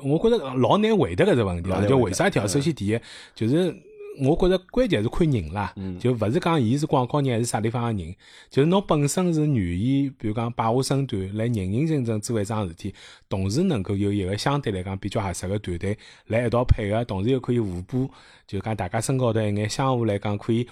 [0.04, 2.40] 我觉着老难回答搿只问题啊，就为啥体？
[2.48, 3.00] 首先第一
[3.36, 3.76] 就是。
[4.20, 8.14] 我觉着关键是看人啦，就勿是讲伊是广告人还是啥地方个人，
[8.50, 12.94] 就是侬本身是愿意，比如讲摆下身段来认认真真做一桩事体，
[13.30, 18.10] 同时能够有一个相对来讲比较合适个团队来一道配合，同时又可以互补，
[18.46, 20.68] 就讲大家身高头一眼相互来讲可以。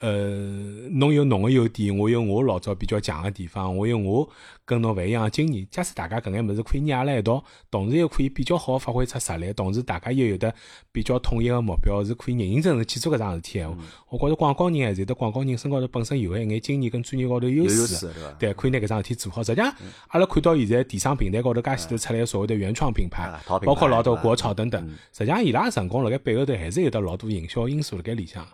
[0.00, 0.10] 呃，
[0.90, 4.28] 侬有侬个优点，我有我老早比较强个地方，我有我
[4.64, 5.66] 跟侬勿一样个经验。
[5.70, 10.52] 假使大家搿眼物事可以捏辣一道，同时又可以比较好发挥出实力，同时大家又有得
[10.92, 13.62] 比较统一个目标，是可以认认真真去做搿桩事体。
[13.62, 13.74] 话，
[14.10, 19.42] 我觉着广告人还是得广告人身高头本身有个一眼经验跟专业高头优势，对，可以拿搿桩事体做好。
[19.42, 19.72] 实际上，
[20.08, 23.32] 阿拉看到现在电商平台高头介许多出来所谓的原创品牌，
[23.64, 28.46] 包括老多国潮等等，实际上伊拉成功辣盖背后头还是有得老多营销因素辣盖里向。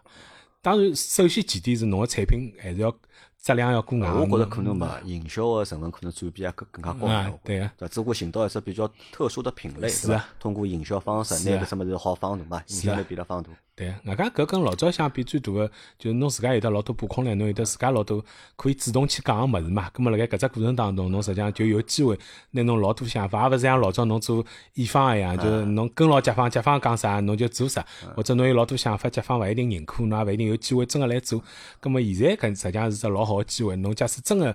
[0.62, 2.94] 当然，首先前提是侬个产品还是要
[3.40, 4.04] 质量要过硬。
[4.04, 7.06] 我觉着可能嘛，营销个成分可能占比也更更加高。
[7.42, 10.28] 对个，对，只不过寻到一只比较特殊的品类，是吧？
[10.38, 12.62] 通过营销方式，拿搿什么是好放大嘛？
[12.68, 13.50] 影响力比较放大。
[13.80, 18.22] 对，外加搿跟老早相比最大个，就是侬自家有得老多把控力，侬有得自家老多
[18.54, 19.88] 可以主动去讲个物事嘛。
[19.94, 22.18] 葛末辣盖搿只过程当中，侬实际上就有机会
[22.50, 27.82] 拿侬老多想法，也勿是像老早侬做乙方一样，就是侬跟牢甲方，甲方讲啥侬就做啥，
[28.14, 31.42] 或者侬有老多想法，甲方勿一定认可，侬也勿一定有机会真个来做。
[31.80, 34.54] 葛末现在搿实际上是只老好个机会，侬假使真个。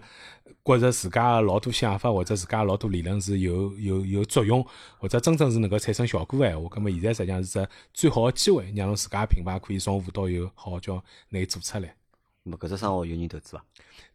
[0.65, 4.65] 觉着自家老多想法或者自家老多理论是有有有作用，
[4.97, 10.95] 或者真正是能够产生效果个闲话，咁么现在实际上是只最好个机会，让侬自家品牌可以从无到有，好好叫
[11.29, 11.95] 拿伊做出来。
[12.43, 13.63] 么搿只生活有人投资伐？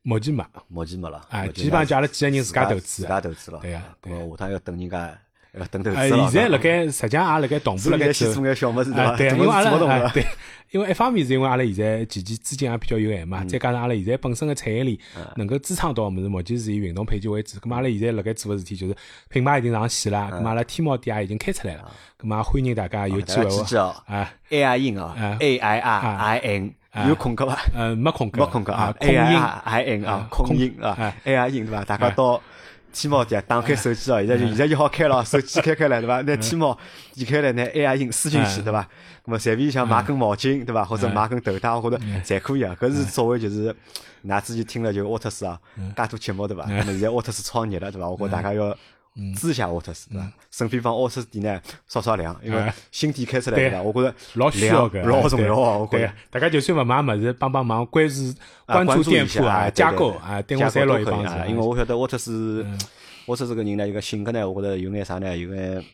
[0.03, 1.25] 目前没，目前没了。
[1.31, 3.61] 啊，基本上就阿拉几个人自家投资，自家投资了。
[3.61, 5.19] 对呀，咁么下趟要等人家。
[5.71, 6.31] 等投资了。
[6.31, 9.17] 现在辣盖实际上也辣盖同步辣盖做眼小么事对伐？
[9.17, 10.25] 对，因为阿拉对，
[10.71, 14.97] 因为一方面是因为阿拉现在前期资金也比较有限嘛，再加上阿拉现在本身个产业链
[15.37, 17.59] 能够支撑到么子，目前是以运动配件为主。
[17.59, 18.95] 咁阿拉现在辣盖做个事体就是
[19.29, 21.91] 品牌已经上线了，咁阿拉天猫店也已经开出来了。
[22.21, 26.75] 咁啊，欢迎大家有机会啊，A I N 啊，A I R I N
[27.09, 27.59] 有空格伐？
[27.75, 31.85] 呃，没空格，没空格啊，A I N 啊，空音啊，A I N 对伐？
[31.85, 32.41] 大家到。
[32.93, 36.21] 天猫店打开手机哦，现在就现在就好开了，手机开开来对伐？
[36.23, 36.77] 拿天猫
[37.15, 38.87] 点开来，拿 A I 印输进去对伐？
[39.25, 40.85] 那么随便想买根毛巾对伐？
[40.85, 42.77] 或者买根头带，或者侪可以啊。
[42.81, 43.75] 搿是作为就是，
[44.25, 45.59] 㑚之前听了就沃特斯啊，
[45.97, 46.65] 介多节目对伐？
[46.69, 48.09] 那么现在沃特斯创业了对伐？
[48.09, 48.77] 我觉大家要。
[49.37, 50.33] 支下沃特斯，对伐？
[50.51, 53.83] 顺便帮沃特斯店呢扫扫量，因为新店开出来对伐？
[53.83, 55.79] 我觉着老需要个，老重要啊！
[55.79, 58.35] 我觉着大家就算勿买么子，帮帮忙关注
[58.67, 61.35] 关注店铺啊，加购啊，对我三六一帮子。
[61.49, 62.67] 因为我晓得沃特斯，
[63.27, 65.37] 沃特斯个人呢，一个性格呢，我觉着有眼啥呢？
[65.37, 65.85] 有眼。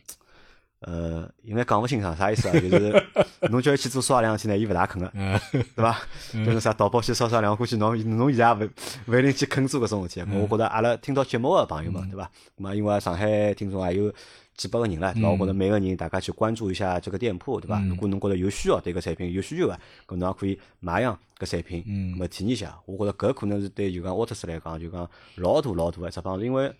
[0.81, 2.51] 呃，应该讲勿清爽啥意思啊？
[2.61, 3.03] 就是
[3.49, 5.11] 侬叫伊去做刷两天呢，伊勿大肯个，
[5.51, 5.99] 对伐？
[6.31, 8.69] 就是啥淘宝去刷刷两，估计侬侬现在也勿
[9.07, 10.31] 勿一定去肯做搿种事体。
[10.31, 12.29] 我觉着阿拉听到节目个朋友们，对伐？
[12.57, 14.13] 嘛，因为上海听众还有
[14.55, 15.29] 几百个人了，对伐？
[15.31, 17.81] 我觉着每个人大家去关注一下这个店铺，对伐？
[17.89, 19.73] 如果侬觉着有需要对搿产品有需求个，
[20.07, 21.83] 搿侬也可以买样搿产品，
[22.15, 22.77] 么体验一下。
[22.85, 26.71] 我觉着搿可能是对就讲沃特斯来讲，就讲老大老大个只帮助，因为。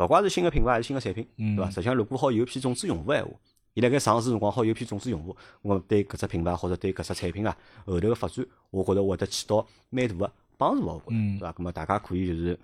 [0.00, 1.70] 勿怪是新个品牌还是新个产品，对伐？
[1.70, 3.30] 实际上，如果好有批种子用户闲话，
[3.74, 11.52] 伊辣盖上市辰光好有批种子用户，我对搿只品牌或者对搿只产品啊后头个发展，我觉着会得起到蛮大个帮助，我觉着，对伐？
[11.52, 12.58] 咁么大家可以就是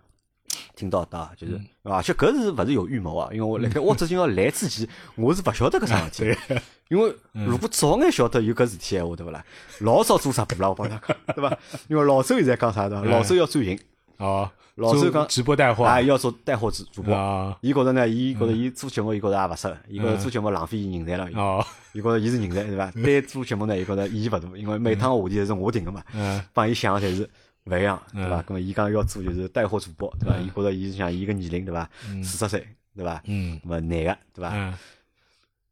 [0.74, 3.28] 听到的，就是而且搿是勿是有预谋啊？
[3.32, 9.44] 因为我辣盖沃特金要来之前，我是勿晓得搿桩事体， 因为如果早眼晓得有搿事体闲话，对勿啦？
[9.80, 11.58] 老早做直播了，我帮他讲，对伐？
[11.88, 13.78] 因为老周现在讲啥的，老周要转型。
[14.18, 17.58] 哦，老周讲直播带货啊，要做带货主主播。
[17.62, 21.26] 伊觉着呢，伊觉着伊做节目，伊觉着也勿适合，伊觉着做节目浪费人才了。
[21.34, 22.90] 哦，伊觉着伊是人才，对伐？
[22.90, 26.02] 单做节目呢，伊觉着意义勿大，因为每趟话题侪是我定个嘛。
[26.12, 27.28] 嗯，帮伊想个侪是
[27.64, 28.42] 勿一样，对伐？
[28.42, 30.36] 咁么伊讲要做就是带货主播，对伐？
[30.36, 31.88] 伊觉着伊是像伊个年龄，对伐？
[32.22, 33.22] 四十岁，对伐？
[33.24, 34.78] 嗯咁么男个，对伐？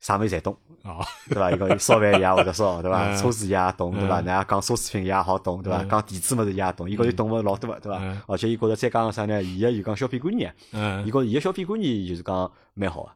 [0.05, 1.51] 嗯啥物事侪懂，哦对伐？
[1.51, 3.09] 伊讲伊烧饭伊也会得烧，对伐？
[3.09, 4.17] 嗯车子伊也懂，对伐？
[4.21, 5.81] 嗯人家讲奢侈品伊也好懂，对伐？
[5.83, 8.21] 嗯讲电子物事伊也懂，伊觉着懂物事老多个，对伐嗯？
[8.29, 9.43] 而且伊觉着再加上啥呢？
[9.43, 13.11] 伊个就讲消费观念，嗯伊觉着伊个消费观念就是讲蛮好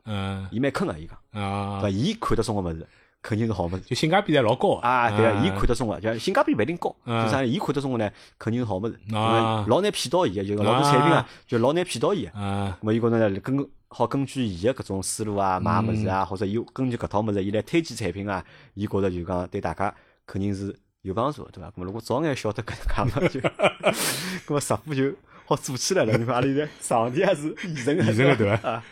[0.51, 2.89] 伊蛮坑个，伊讲，啊对伐？，伊看得中个物事
[3.21, 3.81] 肯定是好物事。
[3.81, 7.47] 就性价比侪老高啊，对个，伊看得中个，就性价比勿一定高，嗯就啥呢？
[7.47, 12.31] 伊看得中个呢，肯定是好物事，啊老难骗到伊个，就讲老多产品啊，就老难骗到伊个。
[12.39, 19.95] 啊咁么伊觉着呢，根好根据伊个搿种思路啊，买物事啊，或者伊根据搿套物事，伊来推荐产品啊，伊觉着就讲对大家
[20.27, 21.71] 肯定是有帮助的，对伐？
[21.71, 23.41] 咁么如果早眼晓得搿能介嘛，就，
[24.47, 25.15] 咾么直播就
[25.49, 26.13] 好做起来了。
[26.13, 28.85] 阿拉现在上帝也是现成个，现对伐啊，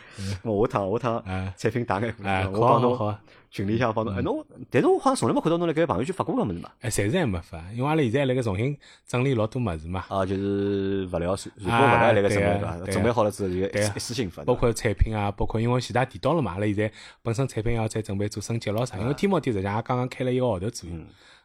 [0.43, 3.17] 咁么下趟下趟啊产品打眼过来，啊，我帮侬。
[3.49, 4.13] 群里向帮侬。
[4.13, 6.69] 哎，侬，但是我好像从来没看到侬辣盖朋友圈发过搿物事嘛。
[6.81, 12.91] 哎，暂时还没发，因为阿拉现在辣盖重新整理老多物事嘛，啊，就是物料，传传播物啊料辣盖准备对伐？
[12.91, 14.43] 准备好了之后就一次性发。
[14.43, 16.91] 包括产品啊，包括因为前头提到了嘛，阿拉现在
[17.21, 20.95] 本身产品要再准备做升级咯啥，因为天猫店实际上也刚刚开了一个号头左右，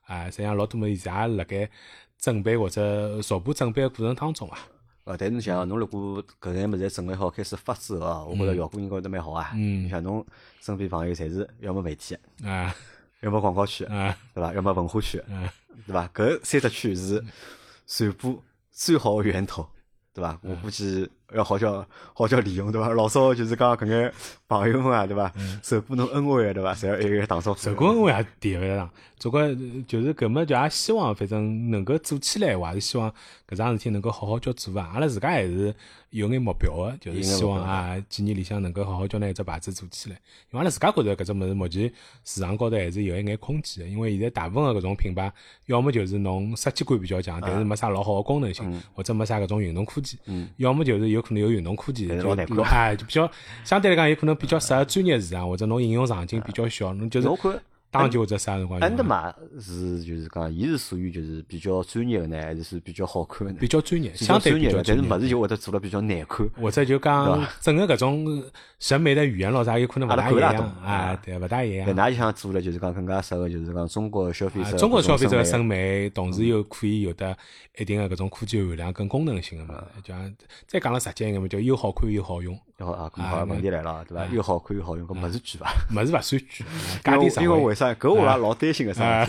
[0.07, 1.71] 啊，实际上老多么事现在也辣盖
[2.19, 4.59] 准备或者逐步准备个过程当中啊，
[5.05, 9.51] 呃，但是像侬如果搿眼物事准备好开始发之后啊，我觉着效果应该会得蛮好啊。
[9.55, 10.25] 嗯像侬
[10.61, 12.75] 身边朋友侪是要么媒体，啊
[13.21, 14.53] 要么广告区，啊对伐？
[14.55, 15.53] 要么文化区，啊
[15.87, 16.09] 对伐？
[16.15, 17.25] 搿三只区是
[17.87, 19.67] 传播最好个源头，
[20.15, 20.39] 对伐？
[20.43, 21.85] 我估计要好叫
[22.15, 22.89] 好叫利用，对伐？
[22.91, 24.13] 老早就是讲搿眼
[24.47, 25.33] 朋友们啊，对伐？
[25.63, 26.75] 受过侬恩惠个，对伐？
[26.75, 27.61] 侪要一个一个打招呼。
[27.61, 28.89] 受过恩惠也提勿上，
[29.19, 33.13] 总归就是搿么就也希望反正能够做起来，我还是希望
[33.53, 34.93] 搿桩事体能够好好叫做啊。
[34.95, 35.75] 阿拉自家还是
[36.09, 40.17] 有眼目标个，就是希望啊几年里向能够好好叫拿一只牌子做起来。
[40.51, 41.93] 因为阿拉自家觉着搿只物事目前
[42.25, 45.31] 市场高头还是有一眼空间个，因为现在大部分个搿种品牌，
[45.67, 50.19] 要么就是侬设计感比较强，但是没啥老好个功能性，或者没啥搿种运动科技，
[50.57, 52.57] 要么就是有可能有运动科技，就但是老难看。
[52.57, 53.31] 老哎就比较
[53.65, 57.29] 相对来讲有可能比较适合专业市场，或者侬应用场景比较小，侬就是
[57.93, 63.59] 侬看打球或者啥辰光用安德玛是就是讲，伊是属于就是比较专业个呢，还是属于比较好看个呢？
[63.61, 65.17] 比较专业，相对比专业个，但是较专业。
[65.17, 66.49] 物事就会得做了比较难看。
[66.61, 68.45] 或者就讲整个搿种
[68.79, 71.97] 审美的语言咯啥，有可能勿大一样啊，对，勿大一样但。
[71.97, 77.37] 㑚就想做了，就是讲更加适合，就是讲中国消费者、啊中国消费者的审审美，同时又可以有得
[77.79, 80.35] 一定的搿种科技含量跟功能性的嘛，就像
[80.67, 84.27] 再讲了直接一点嘛，叫又好看又好用，然后啊，咁好问题来了，对伐？
[84.33, 85.73] 又好看又好用，搿物事贵伐？
[85.95, 86.43] 物事勿算
[87.05, 87.95] 贵，因为因为为啥？
[87.95, 89.25] 搿我也老担心个啥？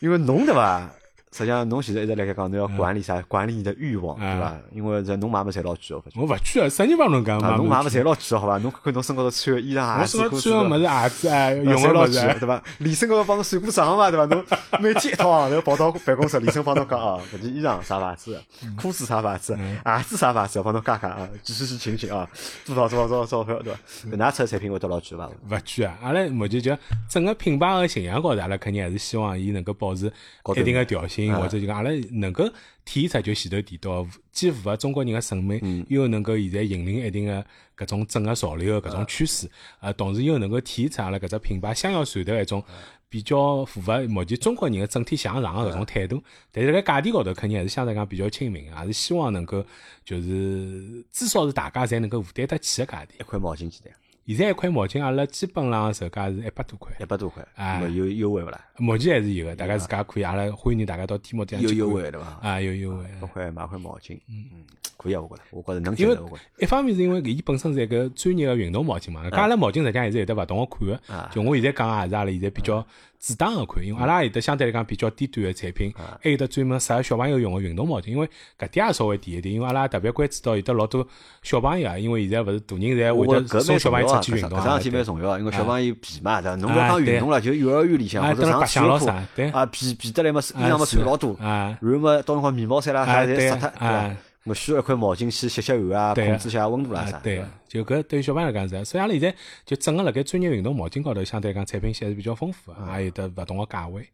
[0.00, 0.90] 因为侬对伐？
[1.36, 3.20] 实际上侬现在一直辣盖讲，侬要管理啥？
[3.22, 4.56] 管理你的欲望，对伐？
[4.72, 7.56] 因为这侬买物事侪老贵个，我勿贵啊，啥人帮侬讲啊，嘛？
[7.56, 8.58] 侬买物事侪老贵个，好伐？
[8.58, 12.62] 侬看看侬身高头穿个衣裳我啊，说裤子穿个物事鞋子啊， 用个老贵，对伐？
[12.78, 14.24] 李生高头帮侬算过账嘛，对伐？
[14.26, 14.44] 侬
[14.80, 18.40] 每天一套行头跑到办公室，李生帮侬讲啊， 搿件衣裳啥牌子，
[18.80, 22.28] 裤子啥牌子，鞋子啥牌子，帮侬加加啊，几几几请请啊，
[22.64, 23.78] 多少多少多少钞票，对伐？
[24.12, 25.26] 搿哪出的产品会得老贵伐？
[25.26, 25.98] 勿贵啊！
[26.00, 26.76] 阿拉目前就
[27.08, 30.12] 整个品牌个形象高头，阿拉肯定还是希望伊能够保持
[30.56, 32.44] 一定个调性，或者就讲阿拉能够
[32.84, 37.44] 体现出就前头提到，既符合中国人个审美，又能够现在引领一定个
[37.76, 39.48] 搿种整个潮流个搿种趋势，
[39.80, 42.62] 呃，同时又能够体现出阿拉搿只品牌想要传达一种
[43.08, 46.22] 比较符合目前中国人个整体向上个搿种态度。
[46.50, 49.64] 但是辣盖价钿高头，肯定还是相对讲比较亲民个，也是希望能够
[50.04, 53.20] 就是至少是大家侪能够负担得起个价钿。
[53.20, 53.90] 一块毛巾几钿？
[54.32, 58.58] 现在一块毛巾，阿拉基本上售价是一百多块，一百多块，啊有优惠勿啦？
[58.78, 62.38] 目前还是有个，大家自家可以，阿拉欢迎大家到天猫店有优惠对伐？
[62.42, 63.04] 啊，有优惠。
[63.22, 64.64] 一块买块毛巾，嗯，
[64.96, 66.30] 可以啊，我觉着，我觉着能接受。
[66.58, 71.30] 一方面是因为伊本身是一个专业个运动毛巾嘛，搿阿拉毛巾实际上还是有得勿同个款个啊。
[71.32, 72.86] 就我现在讲个也是阿拉现在比较
[73.26, 75.90] 主打个款，因为阿拉有得相对来讲比较低端个产品，
[76.22, 78.10] 还有得专门适合小朋友用个运动毛巾。
[78.10, 81.06] 因为搿点也稍微低一点，因为阿拉特别关注到有得老多
[81.42, 86.56] 小朋友啊，因为现在勿是大人侪会得送小朋友出去运动啊桩事体蛮重要啊，因为小朋友皮嘛，对伐？
[86.56, 89.50] 侬勿要讲运动了，就幼儿园里向啊或者上体育课咯啥对。
[89.52, 91.78] 啊，皮皮得来嘛，衣啊裳嘛是穿老多，啊。
[91.80, 94.46] 然后嘛到辰光面毛衫啦啥侪湿脱，对伐啊？
[94.46, 104.06] 我需要一块毛巾去吸吸汗啊，控制一下温度啦啥，，啊对伐？，就搿对于小朋友来讲是，所以阿拉现在就整个辣盖专业运动毛巾高头，相对来讲产品线还是比较丰富嗯个，也有得勿同个价位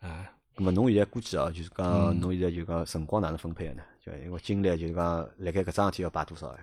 [0.00, 0.26] 啊。
[0.56, 3.82] 咁么侬现在估计哦，就是嗯讲侬现在就讲辰光哪能分配个呢？
[4.04, 6.58] 就因为精力就是讲辣盖搿桩事体要摆多少哎？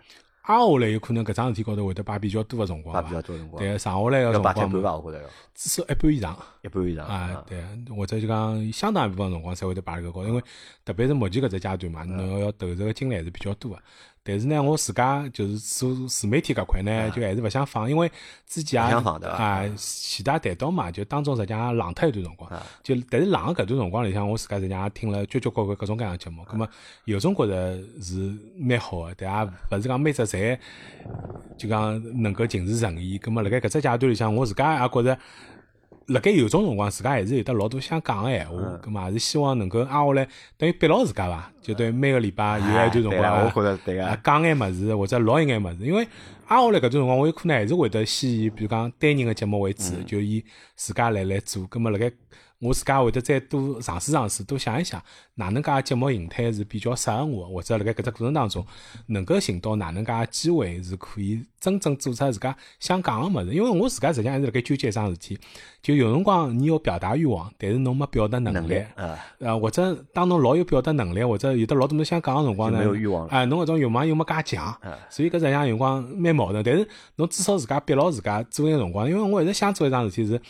[0.45, 4.97] 挨下来有可能搿桩事体高头会得摆比较多个辰光摆吧比较多辰光，对，剩下来个辰光嘛半伐？
[4.97, 6.37] 我觉着至少一半以上。
[6.61, 7.63] 一半以上啊，对，
[7.95, 10.43] 或者就讲相当一部分辰光才会得摆辣搿高头，因为
[10.83, 13.79] 特别是目前搿只阶段嘛，侬要投入个精力还是比较多个。
[14.27, 18.11] 但是呢，我自家就是做自媒体搿块呢，就还是勿想放，因为
[18.47, 22.51] 之前也想放对伐啊，前大谈到嘛，就当中实际上冷脱一段辰光。
[22.81, 26.67] 就但是冷个搿段辰光里向，我自家实际上也听了交交关关各种各样节目，葛末
[27.03, 30.57] 有种觉着是蛮好个，但也勿是讲每只侪
[31.55, 33.19] 就讲能够尽如人意。
[33.19, 35.17] 葛末辣盖搿只阶段里向，我自家也觉着。
[36.07, 46.07] 辣盖有种辰光，自家还是有得老多想讲个闲话，咁嘛，还是希望能够挨下来，等于逼牢自家伐，就等于每个礼拜有一段辰光我觉着对个啊，讲眼物事或者录一眼物事，因为
[46.47, 50.43] 挨下来搿段辰光，我有可能还是会得先以比如讲单人个节目为主，就以
[50.75, 51.63] 自家来来做。
[51.69, 52.11] 咁么辣盖
[52.59, 55.01] 我自家会得再多尝试尝试，多想一想
[55.35, 58.65] 哪能介节目形态是比较适合我，或者辣盖搿只过程当中
[59.07, 63.53] 能够寻到哪能介机会是可以真正做出自家想讲个物事。
[63.53, 65.37] 因为我自家实际上还是辣盖纠结一桩事体，
[65.81, 68.81] 就有辰光你有表达欲望，但是侬没表达能力
[69.39, 74.75] 呃，或者当侬老有表达能力，或者有得老多么想讲个辰光呢，就没有欲望了哎，侬搿种欲望又没介强，
[75.09, 76.63] 所以搿实际上有辰光蛮矛盾。
[76.63, 76.87] 但是
[77.17, 80.41] 侬至少自家逼牢自家做一辰光，因为我一直想做一桩事体是，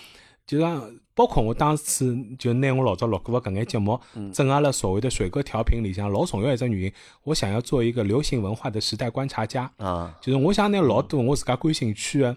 [0.45, 3.99] 就讲包括我当初就拿我老早录过的搿眼节目，
[4.33, 6.93] 整合了所谓的水哥调频里向老重要一只原因，
[7.23, 9.71] 我想要做一个流行文化的时代观察家。
[9.77, 12.35] 啊，就是我想拿老多我自家感兴趣个，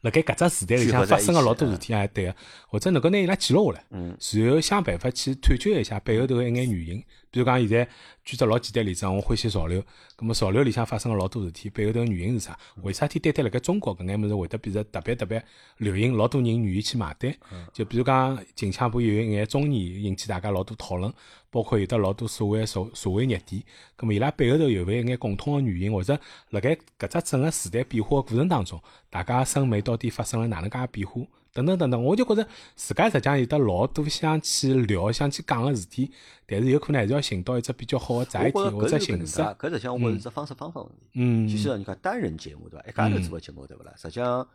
[0.00, 2.34] 辣盖搿只时代里向发生个老多事体，啊，对个，
[2.68, 7.04] 或者能够拿伊拉记录下来，嗯，然后想办法去探究一下背后头个一眼原因。
[7.30, 7.86] 比如讲现在
[8.24, 9.84] 举只老简单例子啊，我欢喜潮流，
[10.16, 12.58] 葛末潮流里向发生了老多事体，背后头个原因是啥？
[12.82, 15.44] 为啥体单单辣盖中国搿眼物事会得变得特别特别
[15.76, 17.34] 流行，老多人愿意去买单？
[17.72, 21.12] 就比如讲近腔部有一眼中年引起大家老多讨论，
[21.50, 23.62] 包括有得老多所谓个社社会热点，
[23.94, 26.18] 葛末伊拉背后头有没有一眼共通个原因，或者
[26.48, 31.20] 辣盖搿只整个时代变化个过程当中，大家审美到底发生了哪能介个变化？
[31.54, 36.10] 等等等等，我就觉着自家实际上有得老多想去聊、想去讲个事体，
[36.46, 39.40] 但是有可能还是要寻到一只比较好个载体或者形式。
[39.40, 40.96] 搿实际上我觉着是只方式方法问题。
[41.14, 43.06] 嗯就像人家单人节目对伐？
[43.08, 43.92] 一家头做个节目对勿啦？
[43.96, 44.46] 实际上，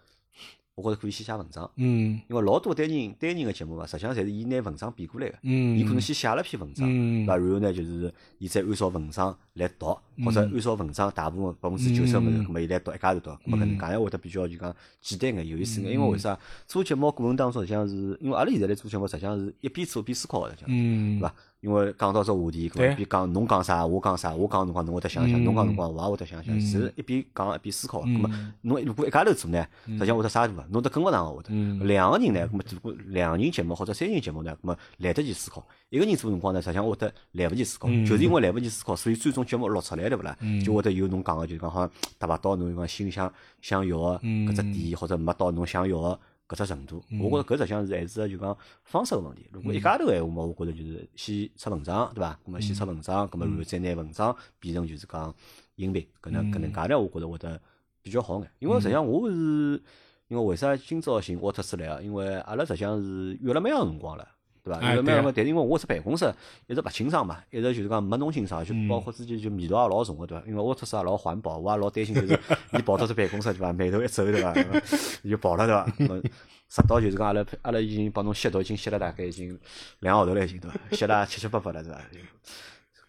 [0.79, 2.21] 我觉着可以先写文章，嗯。
[2.29, 5.37] 因为老多单人单人个节目嘛，实际上侪是伊拿文章编过来个。
[5.43, 7.25] 嗯，伊可能先写了篇文章，嗯。
[7.25, 7.35] 对伐？
[7.37, 12.45] 然后呢，就是伊再按照文章来读，或者按照文章大部分百分之九十物事，嗯。
[12.45, 15.89] 咁么伊来读一家头读，咁么搿能介闲会得比较就讲简单个、有意思个。
[15.89, 16.37] 因为为啥？
[16.67, 21.19] 做节目过程当中，实际上是因为阿拉现在来做节目，实际上是一边做一边思考个，实际上嗯。
[21.19, 21.35] 对伐？
[21.61, 28.01] 因为讲到只话题，一边讲侬讲啥，我讲啥，我讲辰光侬会得想想，嗯侬讲辰光我也会得想想，嗯是一边讲一边思考。
[28.05, 31.49] 嗯咁么侬如果一家头做呢，实际上会得啥大，侬得跟勿上个会得。
[31.51, 35.65] 嗯两个人呢，咁么如果两人节目或者三人节目呢，咁么来得及思考。
[35.89, 40.63] 一个人做辰光呢，实际上会得来勿及思考，嗯就是因为来勿及思考，所以最终节目录出来对勿啦嗯？
[40.63, 43.31] 就会得有侬讲个，就是讲好像达勿到侬讲心里想
[43.61, 47.01] 想要个搿只点，或者没到侬想要个搿只程度。
[47.21, 49.47] 我觉着搿实际上是还是就讲方式个问题。
[49.53, 52.37] 如果一家头个闲话嘛，我觉着就是先出文章，对伐？
[52.43, 55.33] 咁么先出文章，咁么然后再拿文章变成就是讲
[55.75, 57.61] 音频，搿能搿能介呢，我觉着会得
[58.01, 58.51] 比较好眼。
[58.57, 59.81] 因为实际上我是
[60.27, 62.01] 因为为啥今朝寻沃特斯来啊？
[62.01, 64.27] 因为阿拉实际上是约了蛮长辰光了。
[64.63, 64.79] 对伐？
[64.79, 66.33] 哎对啊约了蛮长辰光，但是因为我是办公室
[66.67, 70.45] 一直勿清爽嘛，一直就是讲没弄清爽，就包括之前就味道也老重个，对伐？
[70.47, 72.39] 因为我特斯也老环保，我也老担心，就是
[72.73, 73.71] 伊跑到这办公室对伐？
[73.73, 74.53] 眉头一皱对伐？
[75.27, 75.93] 就跑了对伐？
[75.99, 76.21] 那么
[76.69, 79.57] 直到就是讲阿拉阿拉已经帮侬吸毒，已经吸了大概已经
[79.99, 80.77] 两个号头了，已经对伐？
[80.95, 81.99] 吸了七七八八了对伐？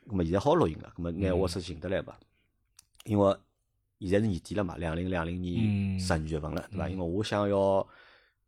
[0.07, 2.19] 那么现在好录音了，那么拿沃特寻得来伐？
[3.05, 3.37] 因为
[4.01, 6.89] 现在是年底了嘛，两零两零年嗯十二月份了，对伐？
[6.89, 7.87] 因为我想要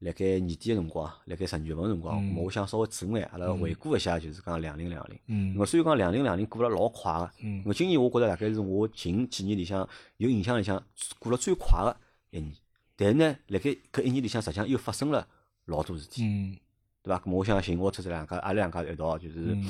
[0.03, 5.19] 辣盖年底个辰光，辣盖十二月份个辰光，嗯我想稍微做眼，阿拉回顾一下，就是讲两零两零。
[5.29, 10.83] 嗯我虽然讲两零两零过了老快个，嗯我今年我觉着大概是我近几年里向有印象里向
[11.21, 11.97] 过了最快个
[12.31, 12.53] 一年。
[12.97, 15.27] 但是呢，辣盖搿一年里向，实际上又发生了
[15.67, 16.57] 老多事体，嗯
[17.03, 17.23] 对伐？
[17.27, 19.65] 我想寻我出这两家，阿拉两家一道，就是嗯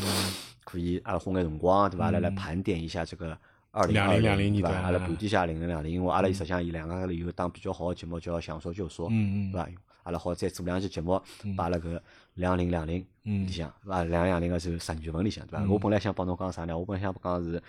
[0.64, 2.07] 可以阿拉花眼辰光，对伐？
[2.07, 3.37] 阿拉来嗯盘点一下这个
[3.70, 4.37] 二零二2020对伐？
[4.37, 9.68] 年段阿拉盘点一下零零两零，因为阿拉实际上伊两家头有档比较好个节目叫《想说就说》，嗯嗯对伐？
[10.03, 11.20] 阿拉好再做两期节目，
[11.57, 11.98] 把阿拉搿
[12.34, 14.05] 两零两零嗯里向，对伐？
[14.05, 15.66] 两零两零个就十二月份里向，对伐？
[15.68, 16.76] 我本来想帮侬讲啥呢？
[16.76, 17.62] 我本来想讲是。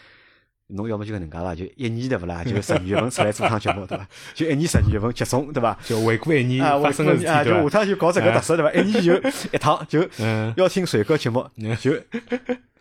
[0.67, 2.41] 侬要么就搿能介伐，就一年对勿啦？
[2.41, 4.07] 就十二月份出来做趟节目 对伐？
[4.33, 5.77] 就一年十二月份集中对伐？
[5.85, 7.51] 就回顾一年啊，发生的事体，啊，就？
[7.69, 8.71] 下趟就搞这个特色对伐？
[8.71, 11.45] 一年就一趟就嗯要听水哥节目，
[11.79, 11.91] 就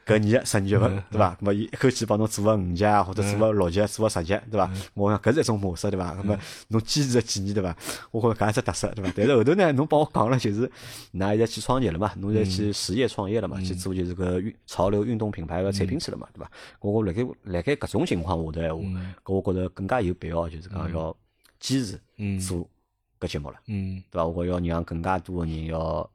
[0.05, 1.37] 搿年十二月份嗯对伐？
[1.41, 4.71] 咁么伊一口气帮侬做个五级啊，或者做个六级，做个十级对伐？
[4.95, 6.15] 我讲搿是一种模式对伐？
[6.15, 6.39] 咁么
[6.69, 7.77] 侬坚持了几年对伐？
[8.11, 9.13] 我觉着搿也是特色对伐？
[9.17, 10.67] 但是后头呢，侬帮我讲了就是，
[11.15, 12.13] 㑚现在去创业了嘛？
[12.19, 13.61] 侬现在去实业创业了嘛？
[13.61, 16.27] 去做就是搿运潮流运动品牌个产品去了嘛？
[16.35, 16.51] 对伐？
[16.81, 21.17] 我我辣盖辣盖搿种情况下头闲话，搿我觉着更加有必要就是讲要
[21.61, 22.69] 坚持嗯做
[23.21, 23.57] 搿节目了。
[23.67, 24.27] 嗯，对伐？
[24.27, 26.11] 我觉要让更加多个人要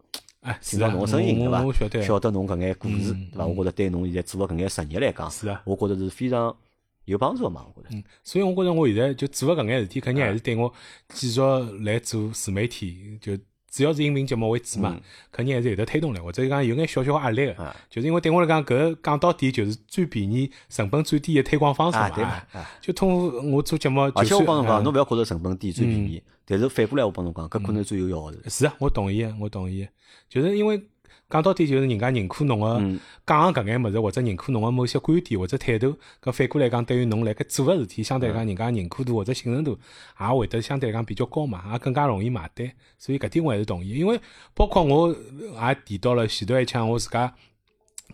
[0.47, 2.31] 哎，听到侬个声音，对伐晓得，？
[2.31, 3.45] 侬搿眼故事嗯，对伐？
[3.45, 6.55] 我觉着对侬现在做个搿眼实业来讲，是啊我觉着是非常
[7.03, 7.65] 有帮助嘛？
[7.75, 7.95] 我觉着。
[7.97, 10.73] 嗯，所以我觉着我现在就做个搿眼事体，肯定还是对我
[11.09, 11.41] 继续
[11.83, 13.37] 来做自媒体，就
[13.69, 14.97] 主要是音频节目为主嘛，
[15.31, 22.41] 肯定还是有得推动力，或者讲有眼小小压力个，就是因为对我来讲，搿讲到底就是最便宜、成本最低的推广方式嘛。
[22.81, 28.49] 就通过我做节目，而且我帮侬讲，侬勿要觉着成本低最便宜，但是反过来我帮侬讲，搿可能最有效的。
[28.49, 29.87] 是啊，我同意，我同意，
[30.29, 30.81] 就是因为。
[31.29, 32.79] 讲到底就是人家认可侬个
[33.25, 39.77] 讲个搿眼物事，或者认可侬个某些观点或者态度，搿反过来讲，对于侬辣盖做个事体，相对来讲，人家认可度或者信任度
[40.19, 42.71] 也会得相对来讲比较高嘛，也更加容易买单。
[42.97, 44.19] 所以搿点我还是同意，因为
[44.53, 47.33] 包括我也提到了前头一枪，我自家。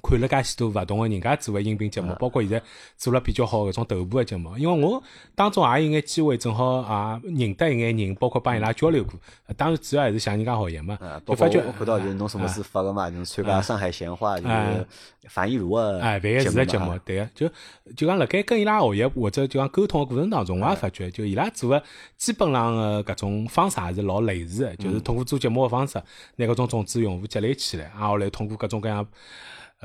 [0.02, 2.62] 看了介许多勿同个人家做个音频节目，包括现在
[2.98, 5.02] 做了比较好搿种头部个节目，因为我
[5.34, 6.82] 当中也有眼机会，正好
[7.24, 9.14] 也认得一眼人，包括帮伊拉交流过。
[9.56, 10.98] 当然主要还是向人家学习嘛。
[11.26, 14.88] 就发觉我看到就是侬什么是发个嘛，侬参加上海闲话就是
[15.30, 17.48] 樊一茹个哎，樊亦茹个节目，对个，就
[17.96, 21.82] 就讲辣盖跟伊拉学习或者就讲沟通个过程当中，我也发觉就伊拉做个
[22.18, 26.02] 基本上个搿种方式还是老类似个，就是通过做节目个方式，
[26.36, 29.08] 拿搿种种子用户积累起来，然后来通过各种各样。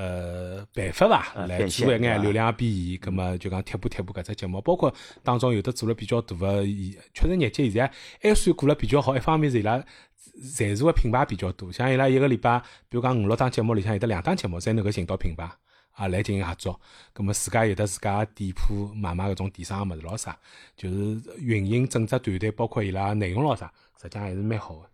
[0.00, 4.94] 呃，办法吧，来做一眼流量变现，葛么就讲贴补贴补搿只节目，包括
[5.24, 6.64] 当中有的做了比较大个，
[7.12, 7.92] 确实业绩现在
[8.22, 9.16] 还算过了比较好。
[9.16, 9.84] 一方面是伊拉
[10.56, 15.50] 赞助个品牌比较多，像伊拉一个礼拜，比如讲五六档节目里向有得两档节目才能够寻到品牌
[15.90, 16.80] 啊来进行合作，
[17.12, 20.38] 葛么自家有的自家店铺买卖搿种电商个物事咾啥，
[20.76, 24.88] 就是运营整只团队，包括伊拉内容咾啥，实际上还是蛮好个。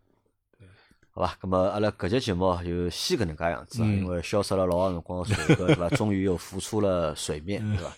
[1.15, 5.89] 好吧，那么阿拉搿节节目就先搿能介样子啊，因为消失了老长辰光水哥对伐？
[5.97, 7.93] 终于又浮出了水面，对伐？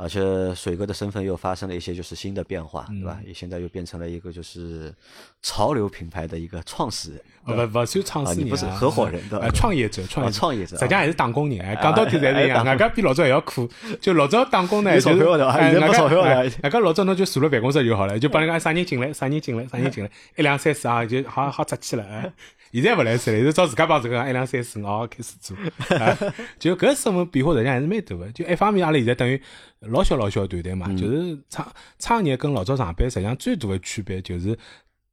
[0.00, 3.18] 而且水哥的身份又发生了一些就是新的变化，对吧？
[3.26, 4.94] 也现在又变成了一个就是
[5.42, 11.58] 潮流品牌的一个创始人，不不算创始人，不是合伙人对吧，创业者，创业创业者，实际上还是打工人。
[11.82, 13.68] 讲到底侪是一样，人家比老早还要苦。
[14.00, 22.32] 就老早打工呢，就是，哎，人家老早侬就坐了办公室就好了，就帮人家啥人进来，啥人进来，啥人进来，一两三四啊，就好好出去了。
[22.70, 25.56] 现在勿来塞了，就照自家帮自个一两三四五开始做，
[26.60, 28.30] 就搿生活变化实际上还是蛮大个。
[28.32, 29.40] 就一方面，阿拉现在等于
[29.80, 34.58] 老小老小团队嘛，就是创创业跟老早上班实际上最大的区别就是。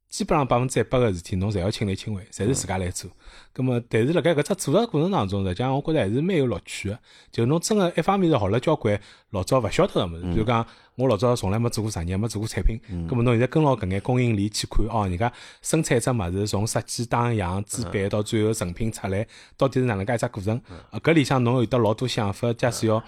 [0.08, 3.10] 基本上百分之一百个事体，侬侪要亲力亲为，侪是自家来做。
[3.52, 6.98] 咁么，但是辣盖搿只做个过程当中，实际上我觉着还是蛮有乐趣个。
[7.32, 8.98] 就侬真个一方面是学了交关
[9.30, 10.64] 老早勿晓得个物事，比如讲
[10.94, 12.80] 我老早从来没做过实业，没做过产品。
[13.08, 20.58] 咁么侬现在跟牢搿眼供应链去看，哦，人家生产只物事从设计、打样、制版到最后成品出来，到底是哪能介一只过程？
[20.92, 23.02] 啊，搿里向侬有得老多想法，假使要。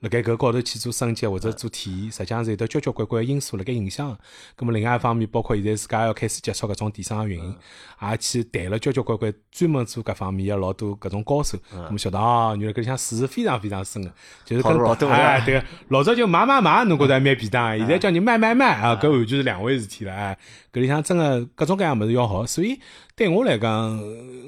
[0.00, 4.16] 辣盖搿高头去做升级或者做体验，实际上是有得交交关关因素辣盖影响。
[4.56, 7.56] 咁么另外一方面，包括现在自家要开始接触搿种电商运营，
[8.02, 11.58] 也去谈了交交关关专门做搿方面个老多搿种高手。
[11.72, 14.12] 咁么晓得哦，原来搿里向水是非常非常深个，
[14.44, 14.72] 就是跟
[15.10, 20.12] 哎对个，老早就买买买，侬觉着还蛮便当，现在叫你卖卖卖啊，搿完全是两回事体了。
[20.12, 20.38] 哎，
[20.74, 22.76] 搿里向真个各种各样物事要好，所以
[23.14, 23.96] 对我来讲，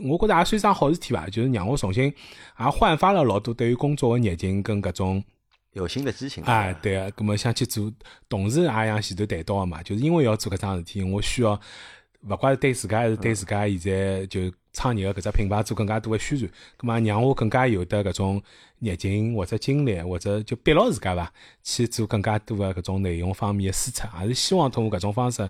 [0.03, 5.23] 我觉着也算桩好事体吧，就是让我重新也焕发了老多对于工作个热情跟搿种。
[5.73, 6.73] 有新的激情啊！
[6.81, 7.93] 对啊，葛么想去做，
[8.31, 11.53] 同时也像前头谈到个嘛，就是因为要做搿桩事体，我需要
[12.23, 18.43] 勿管是对自家还是对自家现在就创业个搿只品牌做更加多个宣传，咁么让我更加有得搿种
[18.81, 25.49] 热情或者精力，或者就逼牢自家伐，去做更加多个搿种内容方面的输出，也是希望通过搿种方式，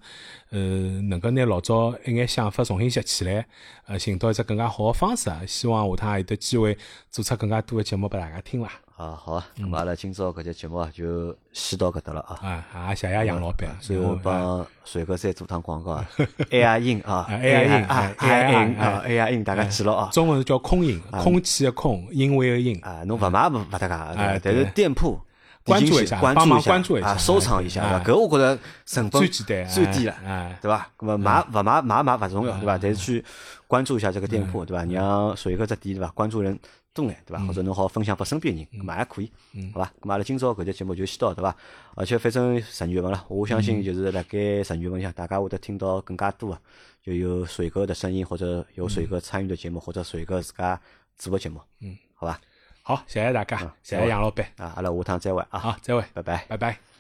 [0.50, 0.60] 呃，
[1.02, 3.44] 能够拿老早一眼想法重新拾起来，
[3.86, 6.78] 呃，寻到一只更加好个方式，希望下趟还有得机会
[7.10, 8.86] 做出更加多个节目拨大家听伐。
[8.97, 12.64] 啊，好啊，咁阿拉今朝搿节节目啊就先到搿搭了啊。
[12.72, 16.09] 啊，谢谢杨老板，最后帮水哥再做趟广告啊。
[16.49, 20.09] A I 音 啊，A I 音啊，A I 音啊，A I 音，大家记牢啊。
[20.12, 22.80] 中文叫空音，空气的空，因为的因。
[22.82, 25.20] 啊，侬勿买勿勿搭嘎，但是店铺
[25.62, 30.14] 关注一下，帮忙关注一下，收藏一下，对搿我觉着成本最简单、最低了，
[30.62, 30.88] 对伐？
[30.97, 32.78] 搿么买勿买买买勿重要，对伐？
[32.78, 33.22] 但是去
[33.66, 34.82] 关注一下这个店铺，对伐？
[34.86, 36.11] 让水哥只店，对伐？
[36.12, 36.59] 关注人。
[36.97, 37.44] 多眼对伐？
[37.44, 39.30] 或者侬好分享拨身边人，咁也可以，
[39.72, 39.92] 好伐？
[40.01, 41.55] 咁阿拉今朝搿节节目就先到对伐？
[41.94, 46.59] 而且反正十二月份了，我相信就是辣盖十二月份向大家会得听到更加多，
[47.03, 50.80] 就有水哥的声音，或者有水哥参与的节目，或者水哥自家
[51.16, 52.40] 做个节目，嗯，好吧？
[52.82, 54.72] 好，谢谢大家，谢谢杨老板啊！
[54.76, 55.59] 阿拉下趟再会啊！
[55.59, 56.95] 好，再会，拜拜，拜拜。